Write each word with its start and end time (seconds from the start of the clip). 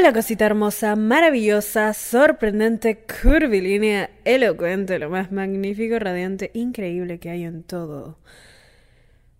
Hola 0.00 0.14
cosita 0.14 0.46
hermosa, 0.46 0.96
maravillosa, 0.96 1.92
sorprendente, 1.92 3.04
curvilínea, 3.22 4.08
elocuente, 4.24 4.98
lo 4.98 5.10
más 5.10 5.30
magnífico, 5.30 5.98
radiante, 5.98 6.50
increíble 6.54 7.20
que 7.20 7.28
hay 7.28 7.44
en 7.44 7.62
todo. 7.62 8.18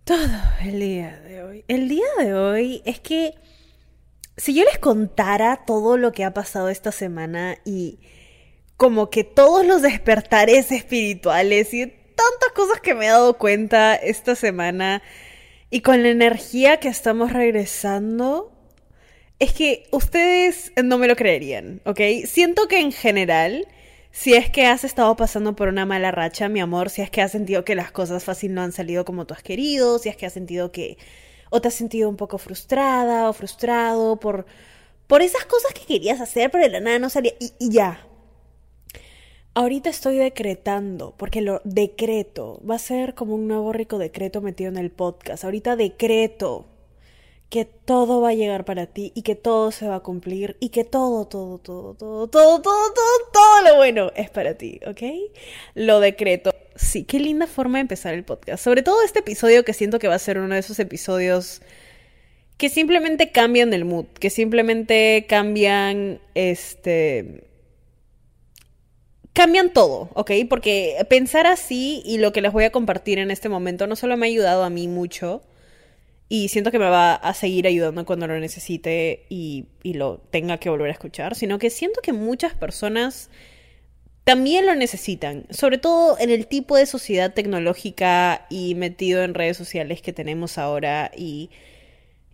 Todo 0.03 0.27
el 0.63 0.79
día 0.79 1.19
de 1.21 1.41
hoy. 1.41 1.65
El 1.67 1.89
día 1.89 2.05
de 2.19 2.35
hoy 2.35 2.83
es 2.85 2.99
que 2.99 3.33
si 4.37 4.53
yo 4.53 4.63
les 4.63 4.77
contara 4.77 5.63
todo 5.65 5.97
lo 5.97 6.11
que 6.11 6.25
ha 6.25 6.35
pasado 6.35 6.69
esta 6.69 6.91
semana 6.91 7.57
y 7.65 7.97
como 8.77 9.09
que 9.09 9.23
todos 9.23 9.65
los 9.65 9.81
despertares 9.81 10.71
espirituales 10.71 11.73
y 11.73 11.87
tantas 11.87 12.51
cosas 12.53 12.79
que 12.81 12.93
me 12.93 13.07
he 13.07 13.09
dado 13.09 13.39
cuenta 13.39 13.95
esta 13.95 14.35
semana 14.35 15.01
y 15.71 15.81
con 15.81 16.03
la 16.03 16.09
energía 16.09 16.79
que 16.79 16.87
estamos 16.87 17.33
regresando, 17.33 18.60
es 19.41 19.53
que 19.53 19.87
ustedes 19.89 20.71
no 20.83 20.99
me 20.99 21.07
lo 21.07 21.15
creerían, 21.15 21.81
¿ok? 21.85 21.99
Siento 22.25 22.67
que 22.67 22.79
en 22.79 22.91
general, 22.91 23.67
si 24.11 24.35
es 24.35 24.51
que 24.51 24.67
has 24.67 24.83
estado 24.83 25.15
pasando 25.15 25.55
por 25.55 25.67
una 25.67 25.83
mala 25.87 26.11
racha, 26.11 26.47
mi 26.47 26.59
amor, 26.59 26.91
si 26.91 27.01
es 27.01 27.09
que 27.09 27.23
has 27.23 27.31
sentido 27.31 27.65
que 27.65 27.73
las 27.73 27.91
cosas 27.91 28.23
fácil 28.23 28.53
no 28.53 28.61
han 28.61 28.71
salido 28.71 29.03
como 29.03 29.25
tú 29.25 29.33
has 29.33 29.41
querido, 29.41 29.97
si 29.97 30.09
es 30.09 30.15
que 30.15 30.27
has 30.27 30.33
sentido 30.33 30.71
que... 30.71 30.99
o 31.49 31.59
te 31.59 31.69
has 31.69 31.73
sentido 31.73 32.07
un 32.07 32.17
poco 32.17 32.37
frustrada 32.37 33.27
o 33.27 33.33
frustrado 33.33 34.19
por, 34.19 34.45
por 35.07 35.23
esas 35.23 35.45
cosas 35.45 35.73
que 35.73 35.87
querías 35.87 36.21
hacer, 36.21 36.51
pero 36.51 36.65
de 36.65 36.69
la 36.69 36.79
nada 36.79 36.99
no 36.99 37.09
salía. 37.09 37.33
Y, 37.39 37.51
y 37.57 37.71
ya. 37.71 38.05
Ahorita 39.55 39.89
estoy 39.89 40.17
decretando, 40.17 41.15
porque 41.17 41.41
lo 41.41 41.61
decreto. 41.63 42.61
Va 42.69 42.75
a 42.75 42.79
ser 42.79 43.15
como 43.15 43.33
un 43.33 43.47
nuevo 43.47 43.73
rico 43.73 43.97
decreto 43.97 44.39
metido 44.41 44.69
en 44.69 44.77
el 44.77 44.91
podcast. 44.91 45.43
Ahorita 45.45 45.75
decreto 45.75 46.70
que 47.51 47.65
todo 47.65 48.21
va 48.21 48.29
a 48.29 48.33
llegar 48.33 48.63
para 48.63 48.85
ti 48.85 49.11
y 49.13 49.23
que 49.23 49.35
todo 49.35 49.71
se 49.71 49.85
va 49.85 49.95
a 49.95 49.99
cumplir 49.99 50.55
y 50.61 50.69
que 50.69 50.85
todo, 50.85 51.27
todo, 51.27 51.57
todo, 51.57 51.93
todo, 51.95 52.29
todo, 52.29 52.61
todo, 52.61 52.93
todo, 52.93 53.29
todo 53.33 53.61
lo 53.69 53.75
bueno 53.75 54.09
es 54.15 54.29
para 54.29 54.53
ti, 54.53 54.79
¿ok? 54.87 55.01
Lo 55.75 55.99
decreto. 55.99 56.55
Sí, 56.77 57.03
qué 57.03 57.19
linda 57.19 57.47
forma 57.47 57.77
de 57.77 57.81
empezar 57.81 58.13
el 58.13 58.23
podcast. 58.23 58.63
Sobre 58.63 58.83
todo 58.83 59.03
este 59.03 59.19
episodio 59.19 59.65
que 59.65 59.73
siento 59.73 59.99
que 59.99 60.07
va 60.07 60.15
a 60.15 60.19
ser 60.19 60.37
uno 60.37 60.53
de 60.53 60.61
esos 60.61 60.79
episodios 60.79 61.61
que 62.55 62.69
simplemente 62.69 63.33
cambian 63.33 63.73
el 63.73 63.83
mood, 63.83 64.05
que 64.17 64.29
simplemente 64.29 65.25
cambian, 65.27 66.21
este... 66.35 67.43
Cambian 69.33 69.73
todo, 69.73 70.09
¿ok? 70.13 70.31
Porque 70.49 70.95
pensar 71.09 71.47
así 71.47 72.01
y 72.05 72.17
lo 72.17 72.31
que 72.31 72.39
les 72.39 72.53
voy 72.53 72.63
a 72.63 72.71
compartir 72.71 73.19
en 73.19 73.29
este 73.29 73.49
momento 73.49 73.87
no 73.87 73.97
solo 73.97 74.15
me 74.15 74.27
ha 74.27 74.29
ayudado 74.29 74.63
a 74.63 74.69
mí 74.69 74.87
mucho, 74.87 75.41
y 76.33 76.47
siento 76.47 76.71
que 76.71 76.79
me 76.79 76.87
va 76.87 77.13
a 77.13 77.33
seguir 77.33 77.67
ayudando 77.67 78.05
cuando 78.05 78.25
lo 78.25 78.39
necesite 78.39 79.25
y, 79.27 79.65
y, 79.83 79.95
lo 79.95 80.19
tenga 80.29 80.59
que 80.59 80.69
volver 80.69 80.87
a 80.87 80.93
escuchar, 80.93 81.35
sino 81.35 81.59
que 81.59 81.69
siento 81.69 81.99
que 82.01 82.13
muchas 82.13 82.53
personas 82.53 83.29
también 84.23 84.65
lo 84.65 84.73
necesitan, 84.73 85.45
sobre 85.49 85.77
todo 85.77 86.17
en 86.19 86.29
el 86.29 86.47
tipo 86.47 86.77
de 86.77 86.85
sociedad 86.85 87.33
tecnológica 87.33 88.45
y 88.49 88.75
metido 88.75 89.23
en 89.23 89.33
redes 89.33 89.57
sociales 89.57 90.01
que 90.01 90.13
tenemos 90.13 90.57
ahora 90.57 91.11
y, 91.17 91.49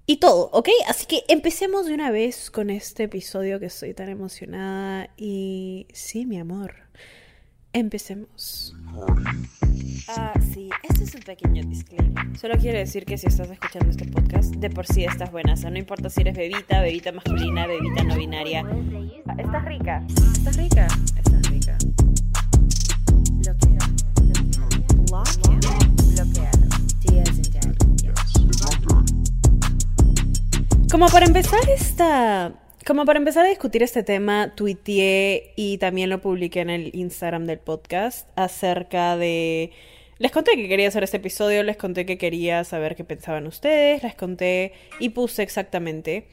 y 0.06 0.18
todo, 0.18 0.52
¿ok? 0.54 0.70
Así 0.88 1.08
que 1.08 1.24
empecemos 1.28 1.88
de 1.88 1.96
una 1.96 2.12
vez 2.12 2.52
con 2.52 2.70
este 2.70 3.06
episodio 3.06 3.60
que 3.60 3.66
estoy 3.66 3.96
tan 3.96 4.10
emocionada 4.10 5.10
y 5.18 5.88
sí, 5.92 6.28
mi 6.28 6.38
amor, 6.38 6.76
empecemos. 7.80 8.76
Ah, 10.08 10.34
sí, 10.54 10.70
este 10.84 11.04
es 11.04 11.16
un 11.16 11.22
pequeño 11.22 11.64
disclaimer. 11.64 12.38
Solo 12.38 12.56
quiero 12.58 12.78
decir 12.78 13.06
que 13.06 13.18
si 13.18 13.28
estás 13.28 13.50
escuchando 13.50 13.90
este 13.90 14.06
podcast, 14.06 14.56
de 14.56 14.70
por 14.70 14.86
sí 14.86 15.04
estás 15.04 15.32
buena. 15.32 15.54
O 15.54 15.58
sea, 15.58 15.70
no 15.70 15.78
importa 15.78 16.10
si 16.10 16.22
eres 16.22 16.36
bebita, 16.36 16.82
bebita 16.82 17.12
masculina, 17.12 17.68
bebita 17.68 18.04
no 18.04 18.16
binaria. 18.16 18.64
Ah, 19.28 19.36
estás 19.38 19.66
rica. 19.66 20.04
Estás 20.08 20.58
rica. 20.58 20.88
Estás 21.18 21.50
rica. 21.50 21.78
Como 30.90 31.08
para 31.10 31.26
empezar 31.26 31.60
esta 31.70 32.54
como 32.88 33.04
para 33.04 33.20
empezar 33.20 33.46
a 33.46 33.50
discutir 33.50 33.84
este 33.84 34.02
tema, 34.02 34.56
tuiteé 34.56 35.52
y 35.58 35.78
también 35.78 36.10
lo 36.10 36.22
publiqué 36.22 36.62
en 36.62 36.70
el 36.70 36.96
Instagram 36.96 37.46
del 37.46 37.60
podcast 37.60 38.30
acerca 38.38 39.18
de... 39.18 39.72
Les 40.20 40.32
conté 40.32 40.56
que 40.56 40.70
quería 40.70 40.88
hacer 40.88 41.04
este 41.04 41.18
episodio, 41.18 41.64
les 41.64 41.76
conté 41.76 42.06
que 42.06 42.18
quería 42.18 42.64
saber 42.64 42.96
qué 42.96 43.04
pensaban 43.04 43.46
ustedes, 43.46 44.04
les 44.04 44.16
conté 44.16 44.72
y 45.02 45.10
puse 45.10 45.44
exactamente. 45.44 46.28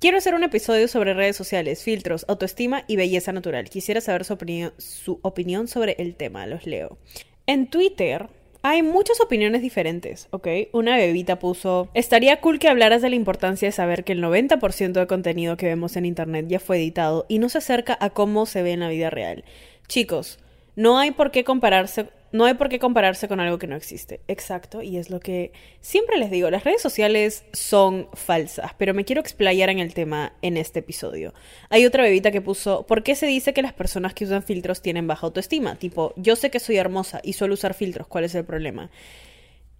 Quiero 0.00 0.18
hacer 0.18 0.34
un 0.34 0.42
episodio 0.42 0.88
sobre 0.88 1.14
redes 1.14 1.36
sociales, 1.36 1.84
filtros, 1.84 2.26
autoestima 2.28 2.82
y 2.88 2.96
belleza 2.96 3.30
natural. 3.30 3.70
Quisiera 3.70 4.00
saber 4.00 4.24
su, 4.24 4.32
opinión, 4.32 4.72
su 4.78 5.20
opinión 5.22 5.68
sobre 5.68 5.94
el 6.00 6.16
tema, 6.16 6.44
los 6.48 6.66
leo. 6.66 6.98
En 7.46 7.70
Twitter 7.70 8.28
hay 8.62 8.82
muchas 8.82 9.20
opiniones 9.20 9.62
diferentes, 9.62 10.28
¿ok? 10.30 10.48
Una 10.72 10.96
bebita 10.96 11.38
puso, 11.38 11.88
estaría 11.94 12.40
cool 12.40 12.58
que 12.58 12.68
hablaras 12.68 13.00
de 13.00 13.10
la 13.10 13.16
importancia 13.16 13.68
de 13.68 13.72
saber 13.72 14.04
que 14.04 14.12
el 14.12 14.22
90% 14.22 14.92
de 14.92 15.06
contenido 15.06 15.56
que 15.56 15.66
vemos 15.66 15.96
en 15.96 16.04
Internet 16.04 16.46
ya 16.48 16.60
fue 16.60 16.76
editado 16.76 17.24
y 17.28 17.38
no 17.38 17.48
se 17.48 17.58
acerca 17.58 17.96
a 18.00 18.10
cómo 18.10 18.46
se 18.46 18.62
ve 18.62 18.72
en 18.72 18.80
la 18.80 18.88
vida 18.88 19.08
real. 19.08 19.44
Chicos, 19.88 20.38
no 20.76 20.98
hay 20.98 21.10
por 21.10 21.30
qué 21.30 21.42
compararse 21.42 22.06
no 22.32 22.44
hay 22.44 22.54
por 22.54 22.68
qué 22.68 22.78
compararse 22.78 23.28
con 23.28 23.40
algo 23.40 23.58
que 23.58 23.66
no 23.66 23.76
existe. 23.76 24.20
Exacto, 24.28 24.82
y 24.82 24.96
es 24.98 25.10
lo 25.10 25.20
que 25.20 25.52
siempre 25.80 26.18
les 26.18 26.30
digo, 26.30 26.50
las 26.50 26.64
redes 26.64 26.82
sociales 26.82 27.44
son 27.52 28.08
falsas, 28.12 28.72
pero 28.78 28.94
me 28.94 29.04
quiero 29.04 29.20
explayar 29.20 29.70
en 29.70 29.78
el 29.78 29.94
tema 29.94 30.34
en 30.42 30.56
este 30.56 30.80
episodio. 30.80 31.34
Hay 31.68 31.86
otra 31.86 32.02
bebita 32.02 32.30
que 32.30 32.40
puso, 32.40 32.86
¿por 32.86 33.02
qué 33.02 33.14
se 33.14 33.26
dice 33.26 33.52
que 33.52 33.62
las 33.62 33.72
personas 33.72 34.14
que 34.14 34.24
usan 34.24 34.42
filtros 34.42 34.82
tienen 34.82 35.06
baja 35.06 35.26
autoestima? 35.26 35.76
Tipo, 35.76 36.14
yo 36.16 36.36
sé 36.36 36.50
que 36.50 36.60
soy 36.60 36.76
hermosa 36.76 37.20
y 37.22 37.32
suelo 37.32 37.54
usar 37.54 37.74
filtros, 37.74 38.06
¿cuál 38.06 38.24
es 38.24 38.34
el 38.34 38.44
problema? 38.44 38.90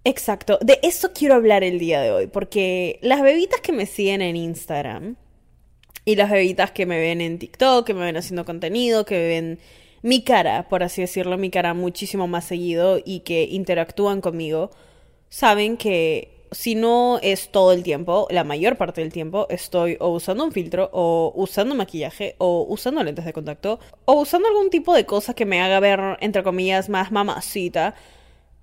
Exacto, 0.03 0.59
de 0.63 0.81
eso 0.83 1.13
quiero 1.13 1.35
hablar 1.35 1.63
el 1.63 1.79
día 1.79 2.01
de 2.01 2.11
hoy, 2.11 2.27
porque 2.27 2.99
las 3.03 3.21
bebitas 3.23 3.61
que 3.61 3.73
me 3.73 3.87
siguen 3.87 4.23
en 4.23 4.35
Instagram 4.35 5.17
y 6.07 6.17
las 6.17 6.31
bebitas 6.31 6.71
que 6.71 6.87
me 6.87 6.99
ven 6.99 7.21
en 7.21 7.39
TikTok, 7.39 7.87
que 7.87 7.95
me 7.95 8.07
ven 8.07 8.17
haciendo 8.17 8.47
contenido, 8.47 9.05
que 9.05 9.15
me 9.15 9.29
ven 9.29 9.59
mi 10.03 10.23
cara, 10.23 10.69
por 10.69 10.83
así 10.83 11.03
decirlo, 11.03 11.39
mi 11.39 11.51
cara 11.51 11.75
muchísimo 11.75 12.27
más 12.27 12.45
seguido 12.45 12.99
y 13.05 13.21
que 13.21 13.45
interactúan 13.45 14.21
conmigo, 14.21 14.71
saben 15.29 15.77
que 15.77 16.41
si 16.53 16.75
no 16.75 17.19
es 17.23 17.51
todo 17.51 17.73
el 17.73 17.83
tiempo, 17.83 18.27
la 18.31 18.45
mayor 18.45 18.77
parte 18.77 19.01
del 19.01 19.13
tiempo, 19.13 19.47
estoy 19.51 19.97
o 20.01 20.09
usando 20.09 20.45
un 20.45 20.53
filtro, 20.53 20.91
o 20.93 21.33
usando 21.37 21.75
maquillaje, 21.75 22.35
o 22.39 22.67
usando 22.69 23.03
lentes 23.05 23.25
de 23.25 23.33
contacto, 23.33 23.79
o 24.05 24.15
usando 24.15 24.49
algún 24.49 24.71
tipo 24.71 24.95
de 24.95 25.07
cosa 25.07 25.35
que 25.35 25.47
me 25.47 25.61
haga 25.61 25.81
ver, 25.81 26.01
entre 26.21 26.43
comillas, 26.43 26.89
más 26.89 27.13
mamacita, 27.13 27.95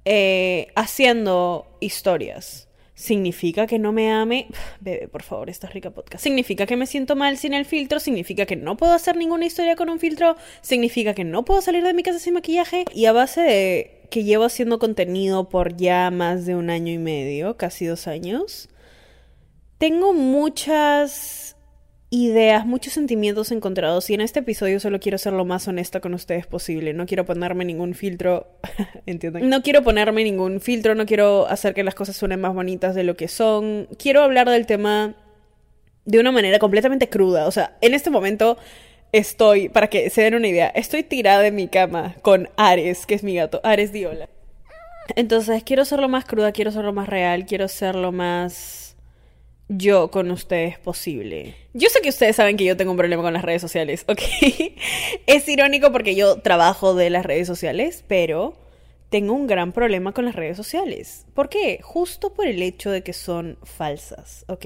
eh, 0.06 0.68
haciendo 0.76 1.68
historias. 1.80 2.67
¿Significa 2.98 3.68
que 3.68 3.78
no 3.78 3.92
me 3.92 4.12
ame? 4.12 4.48
Bebe, 4.82 5.08
por 5.08 5.22
favor, 5.22 5.52
esta 5.52 5.68
rica 5.68 5.92
podcast. 5.92 6.24
¿Significa 6.24 6.66
que 6.66 6.76
me 6.76 6.88
siento 6.88 7.16
mal 7.16 7.38
sin 7.38 7.54
el 7.54 7.66
filtro? 7.66 8.00
¿Significa 8.00 8.48
que 8.48 8.56
no 8.56 8.76
puedo 8.76 8.92
hacer 8.94 9.16
ninguna 9.16 9.46
historia 9.46 9.76
con 9.76 9.92
un 9.92 10.00
filtro? 10.00 10.36
¿Significa 10.62 11.14
que 11.14 11.24
no 11.24 11.46
puedo 11.46 11.62
salir 11.62 11.84
de 11.84 11.94
mi 11.94 12.02
casa 12.02 12.18
sin 12.18 12.34
maquillaje? 12.34 12.86
Y 12.96 13.06
a 13.06 13.12
base 13.12 13.42
de 13.42 14.08
que 14.10 14.24
llevo 14.24 14.46
haciendo 14.46 14.80
contenido 14.80 15.48
por 15.48 15.78
ya 15.78 16.10
más 16.10 16.48
de 16.48 16.56
un 16.56 16.72
año 16.72 16.92
y 16.92 16.98
medio, 16.98 17.56
casi 17.56 17.86
dos 17.86 18.08
años, 18.08 18.68
tengo 19.78 20.14
muchas 20.14 21.47
ideas, 22.10 22.66
muchos 22.66 22.94
sentimientos 22.94 23.52
encontrados 23.52 24.10
y 24.10 24.14
en 24.14 24.22
este 24.22 24.40
episodio 24.40 24.80
solo 24.80 25.00
quiero 25.00 25.18
ser 25.18 25.34
lo 25.34 25.44
más 25.44 25.68
honesta 25.68 26.00
con 26.00 26.14
ustedes 26.14 26.48
posible. 26.48 26.94
No 26.94 27.06
quiero 27.06 27.26
ponerme 27.26 27.66
ningún 27.66 27.94
filtro, 27.94 28.48
¿entienden? 29.06 29.50
No 29.50 29.62
quiero 29.62 29.84
ponerme 29.84 30.24
ningún 30.24 30.62
filtro, 30.62 30.96
no 30.96 31.06
quiero 31.06 31.48
hacer 31.48 31.74
que 31.74 31.84
las 31.84 31.96
cosas 31.96 32.16
suenen 32.16 32.40
más 32.40 32.54
bonitas 32.54 32.96
de 32.96 33.04
lo 33.04 33.18
que 33.18 33.28
son. 33.28 33.88
Quiero 33.98 34.22
hablar 34.22 34.50
del 34.50 34.66
tema 34.66 35.16
de 36.06 36.20
una 36.20 36.32
manera 36.32 36.60
completamente 36.60 37.10
cruda. 37.10 37.48
O 37.48 37.52
sea, 37.52 37.78
en 37.82 37.94
este 37.94 38.10
momento 38.10 38.58
estoy, 39.12 39.68
para 39.68 39.88
que 39.88 40.10
se 40.10 40.22
den 40.22 40.36
una 40.36 40.48
idea, 40.48 40.68
estoy 40.68 41.04
tirada 41.04 41.46
en 41.46 41.56
mi 41.56 41.68
cama 41.68 42.16
con 42.22 42.50
Ares, 42.56 43.06
que 43.06 43.16
es 43.16 43.24
mi 43.24 43.36
gato, 43.36 43.60
Ares 43.64 43.92
Diola. 43.92 44.30
Entonces, 45.16 45.64
quiero 45.64 45.86
ser 45.86 46.00
lo 46.00 46.10
más 46.10 46.26
cruda, 46.26 46.52
quiero 46.52 46.72
ser 46.72 46.84
lo 46.84 46.94
más 46.94 47.08
real, 47.08 47.46
quiero 47.46 47.68
ser 47.68 47.96
lo 47.96 48.12
más 48.12 48.87
yo 49.70 50.10
con 50.12 50.32
ustedes 50.32 50.80
posible. 50.80 51.56
Yo 51.74 51.90
sé 51.90 52.02
que 52.02 52.10
ustedes 52.10 52.36
saben 52.36 52.58
que 52.58 52.66
yo 52.66 52.78
tengo 52.78 52.92
un 52.92 52.98
problema 52.98 53.24
con 53.24 53.34
las 53.34 53.44
redes 53.44 53.62
sociales, 53.62 54.06
¿ok? 54.08 54.22
es 55.28 55.48
irónico 55.48 55.92
porque 55.92 56.16
yo 56.16 56.40
trabajo 56.42 56.96
de 56.96 57.10
las 57.10 57.26
redes 57.26 57.48
sociales, 57.48 58.04
pero 58.08 58.56
tengo 59.10 59.34
un 59.34 59.48
gran 59.48 59.72
problema 59.72 60.14
con 60.14 60.26
las 60.26 60.36
redes 60.36 60.58
sociales. 60.58 61.26
¿Por 61.34 61.50
qué? 61.50 61.80
Justo 61.82 62.34
por 62.34 62.48
el 62.48 62.62
hecho 62.62 62.92
de 62.92 63.04
que 63.04 63.14
son 63.14 63.58
falsas, 63.64 64.44
¿ok? 64.48 64.66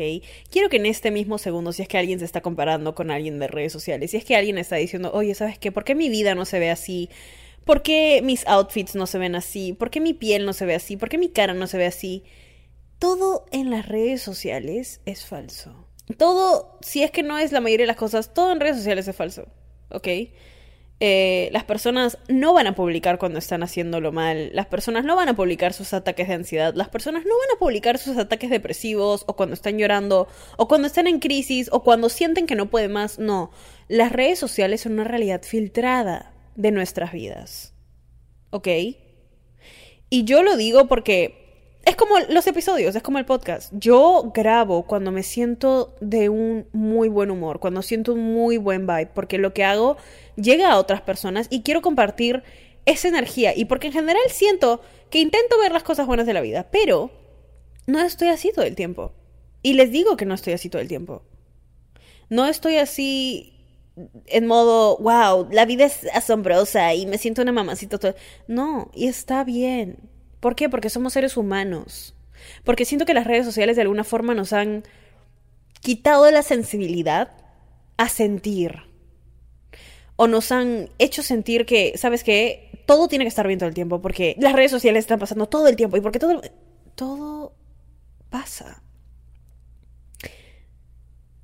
Quiero 0.49 0.69
que 0.69 0.77
en 0.77 0.85
este 0.85 1.11
mismo 1.11 1.37
segundo, 1.37 1.73
si 1.73 1.83
es 1.83 1.87
que 1.87 1.97
alguien 1.97 2.19
se 2.19 2.25
está 2.25 2.41
comparando 2.41 2.95
con 2.95 3.11
alguien 3.11 3.39
de 3.39 3.47
redes 3.47 3.71
sociales, 3.71 4.11
si 4.11 4.17
es 4.17 4.25
que 4.25 4.35
alguien 4.35 4.57
está 4.57 4.77
diciendo, 4.77 5.11
oye, 5.13 5.35
¿sabes 5.35 5.59
qué? 5.59 5.71
¿Por 5.71 5.83
qué 5.83 5.95
mi 5.95 6.09
vida 6.09 6.35
no 6.35 6.45
se 6.45 6.59
ve 6.59 6.71
así? 6.71 7.09
¿Por 7.65 7.83
qué 7.83 8.21
mis 8.23 8.45
outfits 8.47 8.95
no 8.95 9.05
se 9.05 9.19
ven 9.19 9.35
así? 9.35 9.73
¿Por 9.73 9.91
qué 9.91 9.99
mi 9.99 10.13
piel 10.13 10.45
no 10.45 10.53
se 10.53 10.65
ve 10.65 10.73
así? 10.73 10.97
¿Por 10.97 11.09
qué 11.09 11.19
mi 11.19 11.29
cara 11.29 11.53
no 11.53 11.67
se 11.67 11.77
ve 11.77 11.85
así? 11.85 12.23
Todo 13.01 13.45
en 13.51 13.71
las 13.71 13.87
redes 13.87 14.21
sociales 14.21 15.01
es 15.07 15.25
falso. 15.25 15.87
todo, 16.19 16.77
si 16.81 17.01
es 17.01 17.09
que 17.09 17.23
no 17.23 17.39
es 17.39 17.51
la 17.51 17.59
mayoría 17.59 17.85
de 17.85 17.87
las 17.87 17.95
cosas, 17.95 18.31
todo 18.31 18.51
en 18.51 18.59
redes 18.59 18.77
sociales 18.77 19.07
es 19.07 19.15
falso, 19.15 19.47
¿ok? 19.89 20.07
Eh, 20.99 21.49
las 21.51 21.63
personas 21.63 22.19
no 22.27 22.53
van 22.53 22.67
a 22.67 22.75
publicar 22.75 23.17
cuando 23.17 23.39
están 23.39 23.63
haciéndolo 23.63 24.11
mal, 24.11 24.51
las 24.53 24.67
personas 24.67 25.03
no 25.03 25.15
van 25.15 25.29
a 25.29 25.35
publicar 25.35 25.73
sus 25.73 25.93
ataques 25.93 26.27
de 26.27 26.35
ansiedad, 26.35 26.75
las 26.75 26.89
personas 26.89 27.23
no 27.25 27.31
van 27.39 27.55
a 27.55 27.59
publicar 27.59 27.97
sus 27.97 28.17
ataques 28.17 28.51
depresivos 28.51 29.23
o 29.25 29.35
cuando 29.35 29.55
están 29.55 29.79
llorando 29.79 30.27
o 30.57 30.67
cuando 30.67 30.85
están 30.85 31.07
en 31.07 31.19
crisis 31.19 31.69
o 31.71 31.81
cuando 31.83 32.07
sienten 32.07 32.45
que 32.45 32.53
no 32.53 32.69
pueden 32.69 32.91
más, 32.91 33.17
no, 33.17 33.49
las 33.87 34.11
redes 34.11 34.37
sociales 34.37 34.81
son 34.81 34.93
una 34.93 35.05
realidad 35.05 35.41
filtrada 35.41 36.35
de 36.55 36.69
nuestras 36.69 37.13
vidas, 37.13 37.73
¿ok? 38.51 38.67
Y 40.11 40.23
yo 40.25 40.43
lo 40.43 40.55
digo 40.55 40.87
porque 40.87 41.40
es 41.83 41.95
como 41.95 42.19
los 42.29 42.45
episodios, 42.45 42.95
es 42.95 43.01
como 43.01 43.17
el 43.17 43.25
podcast. 43.25 43.73
Yo 43.75 44.31
grabo 44.33 44.83
cuando 44.83 45.11
me 45.11 45.23
siento 45.23 45.95
de 45.99 46.29
un 46.29 46.67
muy 46.73 47.09
buen 47.09 47.31
humor, 47.31 47.59
cuando 47.59 47.81
siento 47.81 48.13
un 48.13 48.33
muy 48.33 48.57
buen 48.57 48.85
vibe, 48.85 49.07
porque 49.13 49.37
lo 49.37 49.53
que 49.53 49.63
hago 49.63 49.97
llega 50.35 50.71
a 50.71 50.77
otras 50.77 51.01
personas 51.01 51.47
y 51.49 51.63
quiero 51.63 51.81
compartir 51.81 52.43
esa 52.85 53.07
energía. 53.07 53.55
Y 53.55 53.65
porque 53.65 53.87
en 53.87 53.93
general 53.93 54.21
siento 54.29 54.81
que 55.09 55.19
intento 55.19 55.57
ver 55.59 55.71
las 55.71 55.83
cosas 55.83 56.05
buenas 56.05 56.27
de 56.27 56.33
la 56.33 56.41
vida, 56.41 56.67
pero 56.71 57.11
no 57.87 57.99
estoy 57.99 58.27
así 58.27 58.51
todo 58.53 58.65
el 58.65 58.75
tiempo. 58.75 59.13
Y 59.63 59.73
les 59.73 59.91
digo 59.91 60.17
que 60.17 60.25
no 60.25 60.35
estoy 60.35 60.53
así 60.53 60.69
todo 60.69 60.81
el 60.81 60.87
tiempo. 60.87 61.23
No 62.29 62.45
estoy 62.45 62.77
así 62.77 63.57
en 64.27 64.47
modo, 64.47 64.97
wow, 64.99 65.47
la 65.51 65.65
vida 65.65 65.85
es 65.85 66.07
asombrosa 66.13 66.93
y 66.93 67.07
me 67.07 67.17
siento 67.17 67.41
una 67.41 67.51
mamacita. 67.51 67.97
Todo. 67.97 68.15
No, 68.47 68.91
y 68.93 69.07
está 69.07 69.43
bien 69.43 70.10
¿Por 70.41 70.55
qué? 70.55 70.67
Porque 70.67 70.89
somos 70.89 71.13
seres 71.13 71.37
humanos. 71.37 72.13
Porque 72.65 72.83
siento 72.83 73.05
que 73.05 73.13
las 73.13 73.27
redes 73.27 73.45
sociales 73.45 73.77
de 73.77 73.83
alguna 73.83 74.03
forma 74.03 74.33
nos 74.33 74.51
han 74.51 74.83
quitado 75.79 76.29
la 76.31 76.41
sensibilidad 76.41 77.31
a 77.95 78.09
sentir. 78.09 78.81
O 80.17 80.27
nos 80.27 80.51
han 80.51 80.89
hecho 80.99 81.23
sentir 81.23 81.65
que, 81.65 81.97
¿sabes 81.97 82.23
qué? 82.23 82.83
Todo 82.85 83.07
tiene 83.07 83.23
que 83.23 83.29
estar 83.29 83.47
bien 83.47 83.59
todo 83.59 83.69
el 83.69 83.75
tiempo. 83.75 84.01
Porque 84.01 84.35
las 84.39 84.53
redes 84.53 84.71
sociales 84.71 85.03
están 85.03 85.19
pasando 85.19 85.47
todo 85.47 85.67
el 85.67 85.77
tiempo. 85.77 85.95
Y 85.95 86.01
porque 86.01 86.19
todo... 86.19 86.41
Todo 86.95 87.53
pasa. 88.29 88.83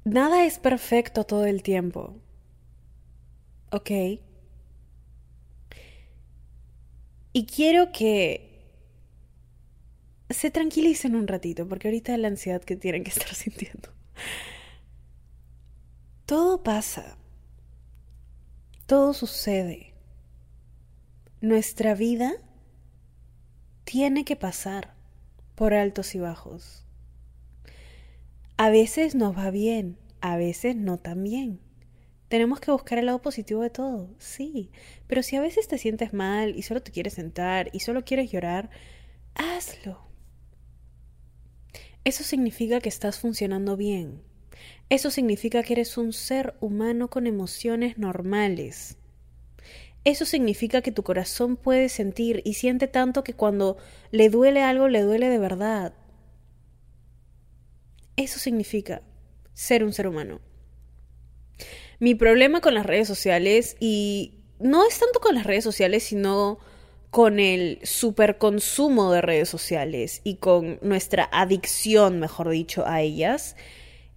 Nada 0.04 0.46
es 0.46 0.58
perfecto 0.58 1.24
todo 1.24 1.46
el 1.46 1.62
tiempo. 1.62 2.16
¿Ok? 3.72 3.92
Y 7.34 7.46
quiero 7.46 7.92
que 7.92 8.47
se 10.30 10.52
tranquilicen 10.52 11.16
un 11.16 11.28
ratito, 11.28 11.68
porque 11.68 11.88
ahorita 11.88 12.18
la 12.18 12.28
ansiedad 12.28 12.62
que 12.62 12.76
tienen 12.76 13.04
que 13.04 13.12
estar 13.18 13.34
sintiendo. 13.34 13.90
Todo 16.26 16.64
pasa. 16.64 17.18
Todo 18.86 19.14
sucede. 19.14 19.94
Nuestra 21.42 21.94
vida 21.94 22.34
tiene 23.84 24.26
que 24.26 24.36
pasar 24.36 24.96
por 25.56 25.74
altos 25.74 26.16
y 26.16 26.20
bajos. 26.20 26.86
A 28.58 28.70
veces 28.70 29.16
nos 29.16 29.38
va 29.38 29.52
bien, 29.52 29.98
a 30.20 30.36
veces 30.36 30.76
no 30.76 30.98
tan 30.98 31.24
bien. 31.24 31.60
Tenemos 32.28 32.60
que 32.60 32.72
buscar 32.72 32.98
el 32.98 33.06
lado 33.06 33.22
positivo 33.22 33.62
de 33.62 33.70
todo, 33.70 34.10
sí, 34.18 34.72
pero 35.08 35.24
si 35.24 35.38
a 35.38 35.42
veces 35.42 35.68
te 35.68 35.78
sientes 35.78 36.14
mal 36.14 36.58
y 36.58 36.64
solo 36.64 36.82
te 36.82 36.92
quieres 36.92 37.14
sentar 37.14 37.70
y 37.72 37.80
solo 37.80 38.04
quieres 38.04 38.32
llorar, 38.32 38.70
hazlo. 39.36 40.07
Eso 42.08 42.24
significa 42.24 42.80
que 42.80 42.88
estás 42.88 43.20
funcionando 43.20 43.76
bien. 43.76 44.22
Eso 44.88 45.12
significa 45.12 45.62
que 45.62 45.74
eres 45.74 45.98
un 45.98 46.14
ser 46.14 46.54
humano 46.62 47.10
con 47.10 47.28
emociones 47.28 47.98
normales. 47.98 48.96
Eso 50.06 50.24
significa 50.24 50.82
que 50.82 50.94
tu 50.94 51.04
corazón 51.04 51.58
puede 51.58 51.90
sentir 51.90 52.42
y 52.46 52.54
siente 52.54 52.88
tanto 52.88 53.26
que 53.26 53.34
cuando 53.34 53.76
le 54.12 54.30
duele 54.30 54.64
algo, 54.64 54.88
le 54.88 55.02
duele 55.02 55.28
de 55.28 55.38
verdad. 55.38 55.96
Eso 58.16 58.40
significa 58.40 59.02
ser 59.54 59.84
un 59.84 59.92
ser 59.92 60.08
humano. 60.08 60.40
Mi 62.00 62.16
problema 62.16 62.62
con 62.62 62.74
las 62.74 62.86
redes 62.86 63.10
sociales, 63.10 63.76
y 63.82 64.46
no 64.60 64.88
es 64.88 64.98
tanto 64.98 65.20
con 65.20 65.36
las 65.36 65.46
redes 65.46 65.66
sociales, 65.66 66.04
sino 66.04 66.58
con 67.10 67.40
el 67.40 67.80
superconsumo 67.84 69.12
de 69.12 69.22
redes 69.22 69.50
sociales 69.50 70.22
y 70.24 70.36
con 70.36 70.80
nuestra 70.82 71.30
adicción, 71.32 72.20
mejor 72.20 72.50
dicho, 72.50 72.86
a 72.86 73.02
ellas, 73.02 73.56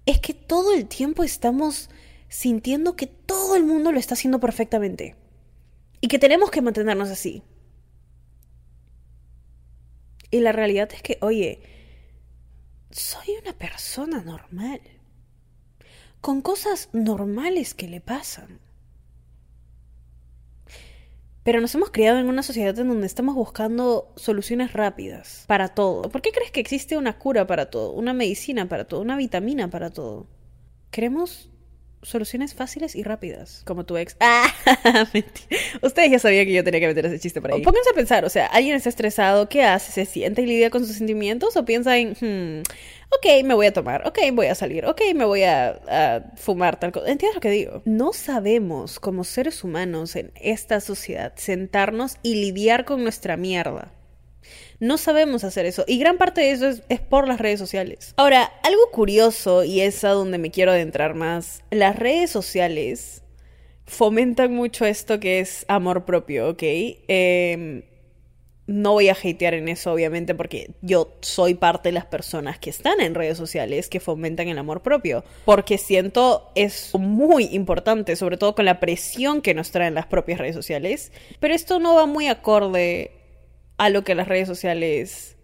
es 0.07 0.19
que 0.19 0.35
todo 0.35 0.75
el 0.75 0.87
tiempo 0.87 1.23
estamos 1.23 1.91
sintiendo 2.29 2.97
que 2.97 3.07
todo 3.07 3.57
el 3.57 3.65
mundo 3.65 3.93
lo 3.93 3.99
está 3.99 4.15
haciendo 4.15 4.41
perfectamente 4.41 5.17
y 6.01 6.09
que 6.09 6.19
tenemos 6.19 6.51
que 6.51 6.63
mantenernos 6.63 7.11
así. 7.11 7.43
Y 10.31 10.41
la 10.41 10.53
realidad 10.53 10.91
es 10.93 11.03
que, 11.03 11.19
oye, 11.21 11.61
soy 12.91 13.37
una 13.41 13.53
persona 13.53 14.23
normal, 14.23 14.81
con 16.21 16.41
cosas 16.41 16.89
normales 16.93 17.75
que 17.75 17.89
le 17.89 18.01
pasan. 18.01 18.61
Pero 21.51 21.61
nos 21.61 21.75
hemos 21.75 21.91
criado 21.91 22.21
en 22.21 22.29
una 22.29 22.45
sociedad 22.45 22.79
en 22.79 22.87
donde 22.87 23.09
estamos 23.09 23.35
buscando 23.35 24.13
soluciones 24.15 24.73
rápidas 24.73 25.43
para 25.49 25.67
todo. 25.67 26.03
¿Por 26.03 26.23
qué 26.23 26.31
crees 26.31 26.53
que 26.53 26.61
existe 26.61 26.97
una 26.97 27.19
cura 27.19 27.49
para 27.49 27.71
todo, 27.71 27.91
una 27.91 28.13
medicina 28.13 28.69
para 28.69 28.85
todo, 28.85 29.01
una 29.01 29.17
vitamina 29.17 29.69
para 29.69 29.91
todo? 29.91 30.29
Queremos 30.93 31.51
soluciones 32.03 32.55
fáciles 32.55 32.97
y 32.97 33.03
rápidas, 33.03 33.63
como 33.65 33.85
tu 33.85 33.97
ex. 33.97 34.17
Ah, 34.83 35.07
mentira. 35.13 35.61
Ustedes 35.83 36.11
ya 36.11 36.19
sabían 36.19 36.47
que 36.47 36.53
yo 36.53 36.65
tenía 36.65 36.81
que 36.81 36.87
meter 36.87 37.07
ese 37.07 37.19
chiste 37.19 37.41
por 37.41 37.53
ahí. 37.53 37.63
Pónganse 37.63 37.91
a 37.91 37.95
pensar, 37.95 38.25
o 38.25 38.29
sea, 38.29 38.47
alguien 38.47 38.77
está 38.77 38.89
estresado, 38.89 39.49
¿qué 39.49 39.63
hace? 39.63 39.93
¿Se 39.93 40.05
siente 40.05 40.43
y 40.43 40.47
lidia 40.47 40.71
con 40.71 40.87
sus 40.87 40.97
sentimientos? 40.97 41.57
¿O 41.57 41.65
piensa 41.65 41.97
en, 41.99 42.13
hmm, 42.13 42.63
ok, 43.11 43.45
me 43.45 43.55
voy 43.55 43.67
a 43.67 43.73
tomar, 43.73 44.07
ok, 44.07 44.19
voy 44.33 44.47
a 44.47 44.55
salir, 44.55 44.87
ok, 44.87 45.01
me 45.15 45.25
voy 45.25 45.43
a, 45.43 46.33
fumar 46.37 46.79
tal 46.79 46.93
cosa? 46.93 47.11
¿Entiendes 47.11 47.35
lo 47.35 47.41
que 47.41 47.51
digo? 47.51 47.83
No 47.85 48.13
sabemos, 48.13 49.01
como 49.01 49.25
seres 49.25 49.63
humanos 49.65 50.17
en 50.17 50.33
esta 50.41 50.81
sociedad, 50.81 51.33
sentarnos 51.37 52.17
y 52.23 52.37
lidiar 52.37 52.85
con 52.85 53.03
nuestra 53.03 53.37
mierda. 53.37 53.93
No 54.79 54.99
sabemos 54.99 55.45
hacer 55.45 55.67
eso. 55.67 55.85
Y 55.87 55.99
gran 55.99 56.17
parte 56.17 56.41
de 56.41 56.53
eso 56.53 56.69
es, 56.89 57.01
por 57.01 57.29
las 57.29 57.41
redes 57.41 57.59
sociales. 57.59 58.15
Ahora, 58.17 58.53
algo 58.63 58.91
curioso, 58.93 59.65
y 59.65 59.81
es 59.81 60.05
a 60.05 60.11
donde 60.11 60.39
me 60.39 60.51
quiero 60.51 60.73
adentrar 60.73 61.15
más, 61.15 61.63
las 61.71 61.97
redes 61.97 62.31
sociales 62.31 63.23
fomentan 63.85 64.55
mucho 64.55 64.87
esto 64.87 65.19
que 65.19 65.41
es 65.41 65.65
amor 65.69 66.05
propio, 66.05 66.51
¿ok? 66.51 66.63
Em, 66.63 67.83
no 68.71 68.93
voy 68.93 69.09
a 69.09 69.13
hatear 69.13 69.55
en 69.55 69.69
eso, 69.69 69.93
obviamente, 69.93 70.35
porque 70.37 70.71
yo 70.81 71.17
soy 71.23 71.55
parte 71.55 71.89
de 71.89 71.93
las 71.93 72.07
personas 72.07 72.59
que 72.61 72.71
están 72.71 73.01
en 73.01 73.17
redes 73.17 73.37
sociales 73.37 73.89
que 73.89 73.99
fomentan 73.99 74.47
el 74.47 74.59
amor 74.59 74.81
propio. 74.81 75.25
Porque 75.45 75.77
siento 75.77 76.53
es 76.55 76.95
muy 76.95 77.47
importante, 77.47 78.15
sobre 78.15 78.37
todo 78.37 78.55
con 78.55 78.65
la 78.65 78.79
presión 78.79 79.43
que 79.43 79.55
nos 79.55 79.73
traen 79.73 79.95
las 79.95 80.07
propias 80.07 80.39
redes 80.39 80.55
sociales. 80.55 81.11
Pero 81.41 81.53
esto 81.53 81.81
no 81.81 81.97
va 81.97 82.07
muy 82.07 82.29
acorde 82.29 83.20
a 83.81 83.89
lo 83.89 84.05
que 84.05 84.15
las 84.15 84.29
redes 84.29 84.47
sociales 84.47 85.37